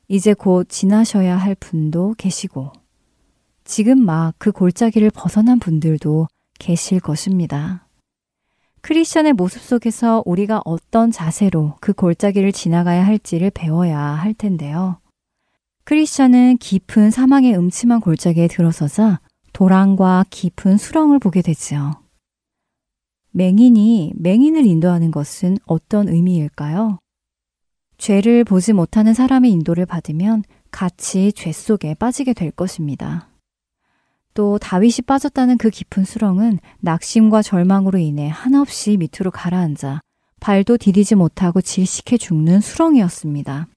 이제 0.09 0.35
곧 0.35 0.69
지나셔야 0.69 1.37
할 1.37 1.55
분도 1.55 2.15
계시고, 2.19 2.73
지금 3.65 4.05
막 4.05 4.35
그 4.39 4.53
골짜기를 4.53 5.11
벗어난 5.11 5.59
분들도 5.59 6.27
계실 6.59 7.01
것입니다. 7.01 7.87
크리스천의 8.83 9.35
모습 9.35 9.63
속에서 9.63 10.23
우리가 10.27 10.63
어떤 10.65 11.11
자세로 11.11 11.77
그 11.81 11.93
골짜기를 11.93 12.53
지나가야 12.53 13.05
할지를 13.07 13.51
배워야 13.51 13.99
할 13.99 14.35
텐데요. 14.35 15.01
크리스천은 15.85 16.59
깊은 16.59 17.11
사망의 17.11 17.57
음침한 17.57 18.01
골짜기에 18.01 18.49
들어서자 18.49 19.21
도랑과 19.53 20.25
깊은 20.31 20.77
수렁을 20.79 21.19
보게 21.19 21.43
되지요. 21.43 22.03
맹인이 23.33 24.15
맹인을 24.17 24.67
인도하는 24.67 25.11
것은 25.11 25.59
어떤 25.67 26.09
의미일까요? 26.09 26.99
죄를 27.99 28.45
보지 28.45 28.73
못하는 28.73 29.15
사람의 29.15 29.51
인도를 29.53 29.87
받으면 29.87 30.43
같이 30.71 31.33
죄 31.33 31.53
속에 31.53 31.95
빠지게 31.95 32.33
될 32.33 32.51
것입니다. 32.51 33.30
또 34.35 34.59
다윗이 34.59 34.99
빠졌다는 35.07 35.59
그 35.59 35.71
깊은 35.71 36.05
수렁은 36.05 36.59
낙심과 36.81 37.43
절망으로 37.43 37.99
인해 37.99 38.29
한없이 38.29 38.97
밑으로 38.97 39.31
가라앉아 39.31 40.01
발도 40.41 40.79
디디지 40.79 41.17
못하고 41.17 41.61
질식해 41.61 42.17
죽는 42.17 42.61
수렁이었습니다. 42.61 43.69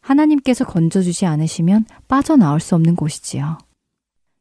하나님께서 0.00 0.64
건져주지 0.64 1.26
않으시면 1.26 1.86
빠져나올 2.08 2.60
수 2.60 2.74
없는 2.74 2.96
곳이지요. 2.96 3.58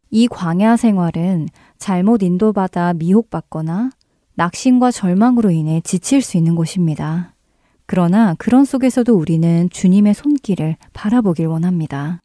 이 0.10 0.28
광야 0.28 0.76
생활은 0.76 1.48
잘못 1.78 2.24
인도받아 2.24 2.94
미혹받거나 2.94 3.92
낙심과 4.36 4.92
절망으로 4.92 5.52
인해 5.52 5.82
지칠 5.84 6.22
수 6.22 6.36
있는 6.38 6.56
곳입니다. 6.56 7.34
그러나 7.86 8.36
그런 8.38 8.66
속에서도 8.66 9.14
우리는 9.14 9.70
주님의 9.70 10.14
손길을 10.14 10.78
바라보길 10.94 11.46
원합니다. 11.46 12.20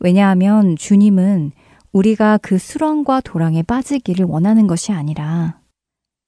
왜냐하면 0.00 0.76
주님은 0.76 1.52
우리가 1.92 2.38
그 2.38 2.58
수렁과 2.58 3.20
도랑에 3.20 3.62
빠지기를 3.62 4.24
원하는 4.24 4.66
것이 4.66 4.92
아니라 4.92 5.60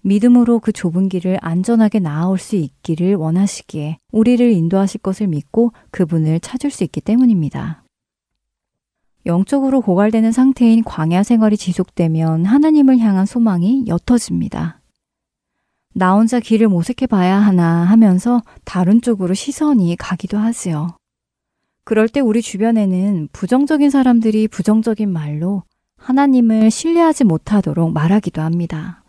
믿음으로 0.03 0.59
그 0.59 0.73
좁은 0.73 1.09
길을 1.09 1.39
안전하게 1.41 1.99
나아올 1.99 2.39
수 2.39 2.57
있기를 2.57 3.15
원하시기에 3.15 3.99
우리를 4.13 4.51
인도하실 4.51 5.01
것을 5.01 5.27
믿고 5.29 5.73
그분을 5.91 6.41
찾을 6.41 6.71
수 6.71 6.85
있기 6.85 7.01
때문입니다. 7.01 7.83
영적으로 9.25 9.81
고갈되는 9.81 10.33
상태인 10.33 10.85
광야 10.85 11.23
생활이 11.23 11.57
지속되면 11.57 12.45
하나님을 12.45 12.99
향한 12.99 13.25
소망이 13.25 13.87
옅어집니다. 13.87 14.83
나 15.95 16.15
혼자 16.15 16.41
길을 16.41 16.69
모색해 16.69 17.07
봐야 17.07 17.39
하나 17.39 17.85
하면서 17.85 18.43
다른 18.65 19.01
쪽으로 19.01 19.33
시선이 19.33 19.97
가기도 19.97 20.37
하지요. 20.37 20.99
그럴 21.85 22.09
때 22.09 22.21
우리 22.21 22.41
주변에는 22.41 23.29
부정적인 23.33 23.91
사람들이 23.91 24.49
부정적인 24.49 25.11
말로 25.11 25.63
하나님을 25.97 26.71
신뢰하지 26.71 27.25
못하도록 27.25 27.93
말하기도 27.93 28.41
합니다. 28.41 29.05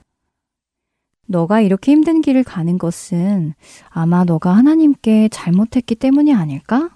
너가 1.28 1.62
이렇게 1.62 1.92
힘든 1.92 2.22
길을 2.22 2.44
가는 2.44 2.78
것은 2.78 3.54
아마 3.90 4.26
너가 4.26 4.52
하나님께 4.52 5.30
잘못했기 5.30 5.96
때문이 5.96 6.34
아닐까? 6.34 6.90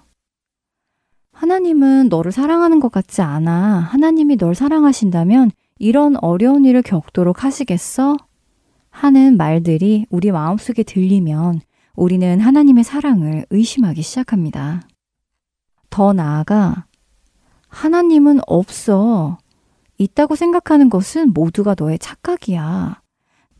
하나님은 1.32 2.10
너를 2.10 2.30
사랑하는 2.30 2.80
것 2.80 2.92
같지 2.92 3.22
않아. 3.22 3.78
하나님이 3.78 4.36
널 4.36 4.54
사랑하신다면 4.54 5.50
이런 5.78 6.16
어려운 6.16 6.66
일을 6.66 6.82
겪도록 6.82 7.42
하시겠어? 7.42 8.16
하는 8.90 9.36
말들이 9.38 10.04
우리 10.10 10.30
마음속에 10.30 10.82
들리면 10.82 11.60
우리는 11.96 12.40
하나님의 12.40 12.84
사랑을 12.84 13.46
의심하기 13.50 14.02
시작합니다. 14.02 14.82
더 15.90 16.12
나아가 16.12 16.86
하나님은 17.68 18.40
없어. 18.46 19.38
있다고 19.98 20.34
생각하는 20.34 20.88
것은 20.88 21.32
모두가 21.32 21.74
너의 21.78 21.98
착각이야. 21.98 23.00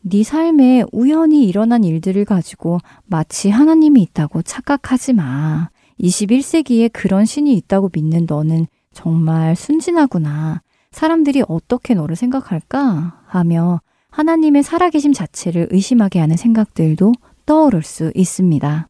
네 0.03 0.23
삶에 0.23 0.83
우연히 0.91 1.47
일어난 1.47 1.83
일들을 1.83 2.25
가지고 2.25 2.79
마치 3.05 3.49
하나님이 3.49 4.01
있다고 4.01 4.41
착각하지 4.41 5.13
마. 5.13 5.69
21세기에 5.99 6.89
그런 6.91 7.25
신이 7.25 7.53
있다고 7.57 7.91
믿는 7.93 8.25
너는 8.27 8.65
정말 8.91 9.55
순진하구나. 9.55 10.61
사람들이 10.91 11.43
어떻게 11.47 11.93
너를 11.93 12.15
생각할까? 12.15 13.21
하며 13.27 13.81
하나님의 14.09 14.63
살아계심 14.63 15.13
자체를 15.13 15.67
의심하게 15.71 16.19
하는 16.19 16.35
생각들도 16.35 17.13
떠오를 17.45 17.83
수 17.83 18.11
있습니다. 18.15 18.89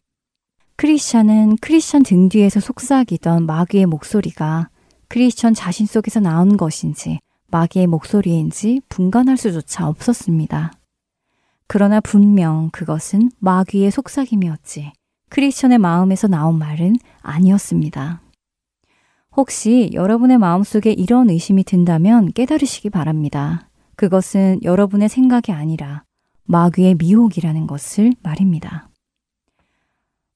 크리스천은 0.76 1.58
크리스천 1.58 2.04
등 2.04 2.30
뒤에서 2.30 2.60
속삭이던 2.60 3.46
마귀의 3.46 3.86
목소리가 3.86 4.70
크리스천 5.08 5.54
자신 5.54 5.86
속에서 5.86 6.20
나온 6.20 6.58
것인지 6.58 7.20
마귀의 7.52 7.88
목소리인지 7.88 8.82
분간할 8.90 9.38
수조차 9.38 9.88
없었습니다. 9.88 10.72
그러나 11.68 12.00
분명 12.00 12.70
그것은 12.72 13.30
마귀의 13.40 13.92
속삭임이었지 13.92 14.92
크리스천의 15.30 15.78
마음에서 15.78 16.28
나온 16.28 16.58
말은 16.58 16.98
아니었습니다. 17.22 18.22
혹시 19.38 19.90
여러분의 19.94 20.38
마음속에 20.38 20.92
이런 20.92 21.30
의심이 21.30 21.64
든다면 21.64 22.34
깨달으시기 22.34 22.90
바랍니다. 22.90 23.70
그것은 23.96 24.60
여러분의 24.64 25.08
생각이 25.08 25.54
아니라 25.54 26.04
마귀의 26.46 26.96
미혹이라는 26.96 27.68
것을 27.68 28.12
말입니다. 28.24 28.91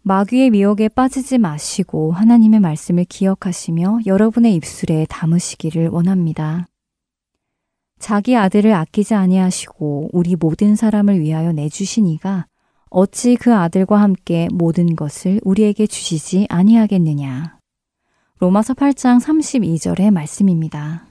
마귀의 0.08 0.52
미혹에 0.52 0.88
빠지지 0.88 1.40
마시고 1.40 2.12
하나님의 2.12 2.60
말씀을 2.60 3.06
기억하시며 3.06 4.02
여러분의 4.06 4.54
입술에 4.54 5.08
담으시기를 5.10 5.88
원합니다. 5.88 6.68
자기 7.98 8.38
아들을 8.38 8.72
아끼지 8.72 9.16
아니하시고 9.16 10.12
우리 10.14 10.36
모든 10.36 10.76
사람을 10.76 11.20
위하여 11.20 11.54
내주신 11.54 12.06
이가 12.06 12.46
어찌 12.92 13.36
그 13.36 13.56
아들과 13.56 14.00
함께 14.00 14.48
모든 14.54 14.96
것을 14.96 15.42
우리에게 15.44 15.88
주시지 15.88 16.46
아니하겠느냐. 16.52 17.58
로마서 18.38 18.76
8장 18.76 19.20
32절의 19.20 20.12
말씀입니다. 20.12 21.08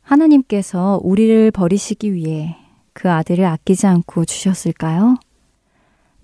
하나님께서 0.00 1.00
우리를 1.02 1.50
버리시기 1.50 2.14
위해 2.14 2.56
그 2.94 3.10
아들을 3.10 3.44
아끼지 3.44 3.86
않고 3.86 4.24
주셨을까요? 4.24 5.18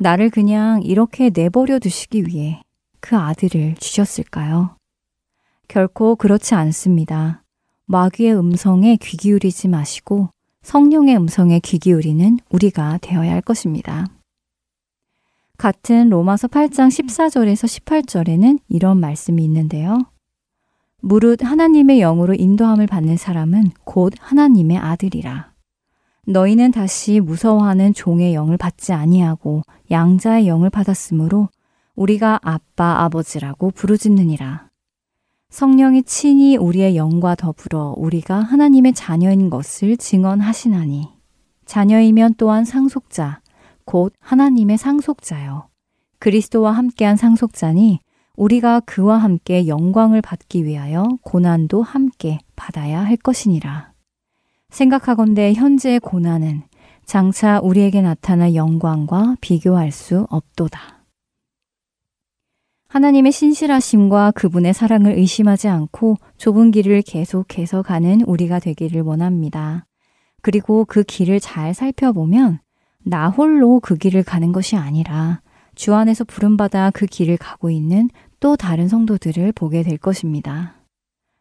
나를 0.04 0.28
그냥 0.28 0.82
이렇게 0.82 1.30
내버려 1.30 1.78
두시기 1.78 2.26
위해 2.26 2.60
그 3.00 3.16
아들을 3.16 3.76
주셨을까요? 3.76 4.76
결코 5.66 6.14
그렇지 6.16 6.54
않습니다. 6.54 7.42
마귀의 7.86 8.36
음성에 8.36 8.98
귀 9.00 9.16
기울이지 9.16 9.68
마시고 9.68 10.28
성령의 10.60 11.16
음성에 11.16 11.58
귀 11.60 11.78
기울이는 11.78 12.38
우리가 12.50 12.98
되어야 13.00 13.32
할 13.32 13.40
것입니다. 13.40 14.06
같은 15.56 16.10
로마서 16.10 16.48
8장 16.48 16.88
14절에서 16.88 17.64
18절에는 17.66 18.58
이런 18.68 19.00
말씀이 19.00 19.42
있는데요. 19.42 20.00
무릇 21.00 21.42
하나님의 21.42 22.00
영으로 22.00 22.34
인도함을 22.34 22.86
받는 22.88 23.16
사람은 23.16 23.70
곧 23.84 24.12
하나님의 24.18 24.76
아들이라. 24.76 25.53
너희는 26.26 26.70
다시 26.72 27.20
무서워하는 27.20 27.92
종의 27.94 28.34
영을 28.34 28.56
받지 28.56 28.92
아니하고 28.92 29.62
양자의 29.90 30.48
영을 30.48 30.70
받았으므로 30.70 31.48
우리가 31.94 32.40
아빠 32.42 33.02
아버지라고 33.02 33.70
부르짖느니라. 33.70 34.68
성령이 35.50 36.02
친히 36.02 36.56
우리의 36.56 36.96
영과 36.96 37.34
더불어 37.36 37.94
우리가 37.96 38.40
하나님의 38.40 38.92
자녀인 38.94 39.50
것을 39.50 39.96
증언하시나니 39.96 41.08
자녀이면 41.64 42.34
또한 42.38 42.64
상속자 42.64 43.40
곧 43.84 44.12
하나님의 44.18 44.78
상속자요 44.78 45.68
그리스도와 46.18 46.72
함께한 46.72 47.16
상속자니 47.16 48.00
우리가 48.36 48.80
그와 48.80 49.18
함께 49.18 49.68
영광을 49.68 50.20
받기 50.22 50.64
위하여 50.64 51.06
고난도 51.22 51.82
함께 51.82 52.40
받아야 52.56 53.04
할 53.04 53.16
것이니라. 53.16 53.93
생각하건대 54.74 55.52
현재의 55.52 56.00
고난은 56.00 56.62
장차 57.06 57.60
우리에게 57.60 58.02
나타날 58.02 58.56
영광과 58.56 59.36
비교할 59.40 59.92
수 59.92 60.26
없도다. 60.30 61.04
하나님의 62.88 63.30
신실하심과 63.30 64.32
그분의 64.32 64.74
사랑을 64.74 65.12
의심하지 65.12 65.68
않고 65.68 66.16
좁은 66.38 66.72
길을 66.72 67.02
계속해서 67.02 67.82
가는 67.82 68.20
우리가 68.22 68.58
되기를 68.58 69.02
원합니다. 69.02 69.86
그리고 70.42 70.84
그 70.84 71.04
길을 71.04 71.38
잘 71.38 71.72
살펴보면 71.72 72.58
나 73.04 73.28
홀로 73.28 73.78
그 73.78 73.96
길을 73.96 74.24
가는 74.24 74.50
것이 74.50 74.74
아니라 74.74 75.40
주 75.76 75.94
안에서 75.94 76.24
부름받아 76.24 76.90
그 76.92 77.06
길을 77.06 77.36
가고 77.36 77.70
있는 77.70 78.10
또 78.40 78.56
다른 78.56 78.88
성도들을 78.88 79.52
보게 79.52 79.84
될 79.84 79.98
것입니다. 79.98 80.74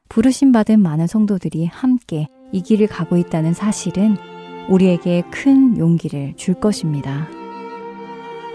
부르심 0.07 0.51
받은 0.51 0.79
많은 0.79 1.07
성도들이 1.07 1.65
함께 1.65 2.27
이 2.53 2.61
길을 2.61 2.87
가고 2.87 3.17
있다는 3.17 3.53
사실은 3.53 4.15
우리에게 4.69 5.23
큰 5.29 5.77
용기를 5.77 6.35
줄 6.37 6.53
것입니다. 6.53 7.27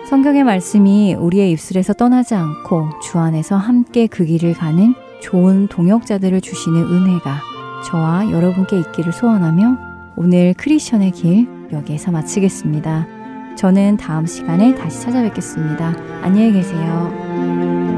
성경의 0.09 0.45
말씀이 0.45 1.15
우리의 1.15 1.51
입술에서 1.51 1.93
떠나지 1.93 2.35
않고 2.35 2.89
주 3.03 3.19
안에서 3.19 3.57
함께 3.57 4.07
그 4.07 4.25
길을 4.25 4.55
가는 4.55 4.95
좋은 5.21 5.67
동역자들을 5.69 6.41
주시는 6.41 6.81
은혜가 6.81 7.41
저와 7.85 8.31
여러분께 8.31 8.79
있기를 8.79 9.13
소원하며 9.13 9.77
오늘 10.17 10.55
크리스천의 10.55 11.11
길 11.11 11.49
여기에서 11.73 12.11
마치겠습니다. 12.11 13.07
저는 13.57 13.97
다음 13.99 14.25
시간에 14.25 14.75
다시 14.77 15.03
찾아뵙겠습니다. 15.03 15.95
안녕히 16.23 16.53
계세요. 16.53 17.98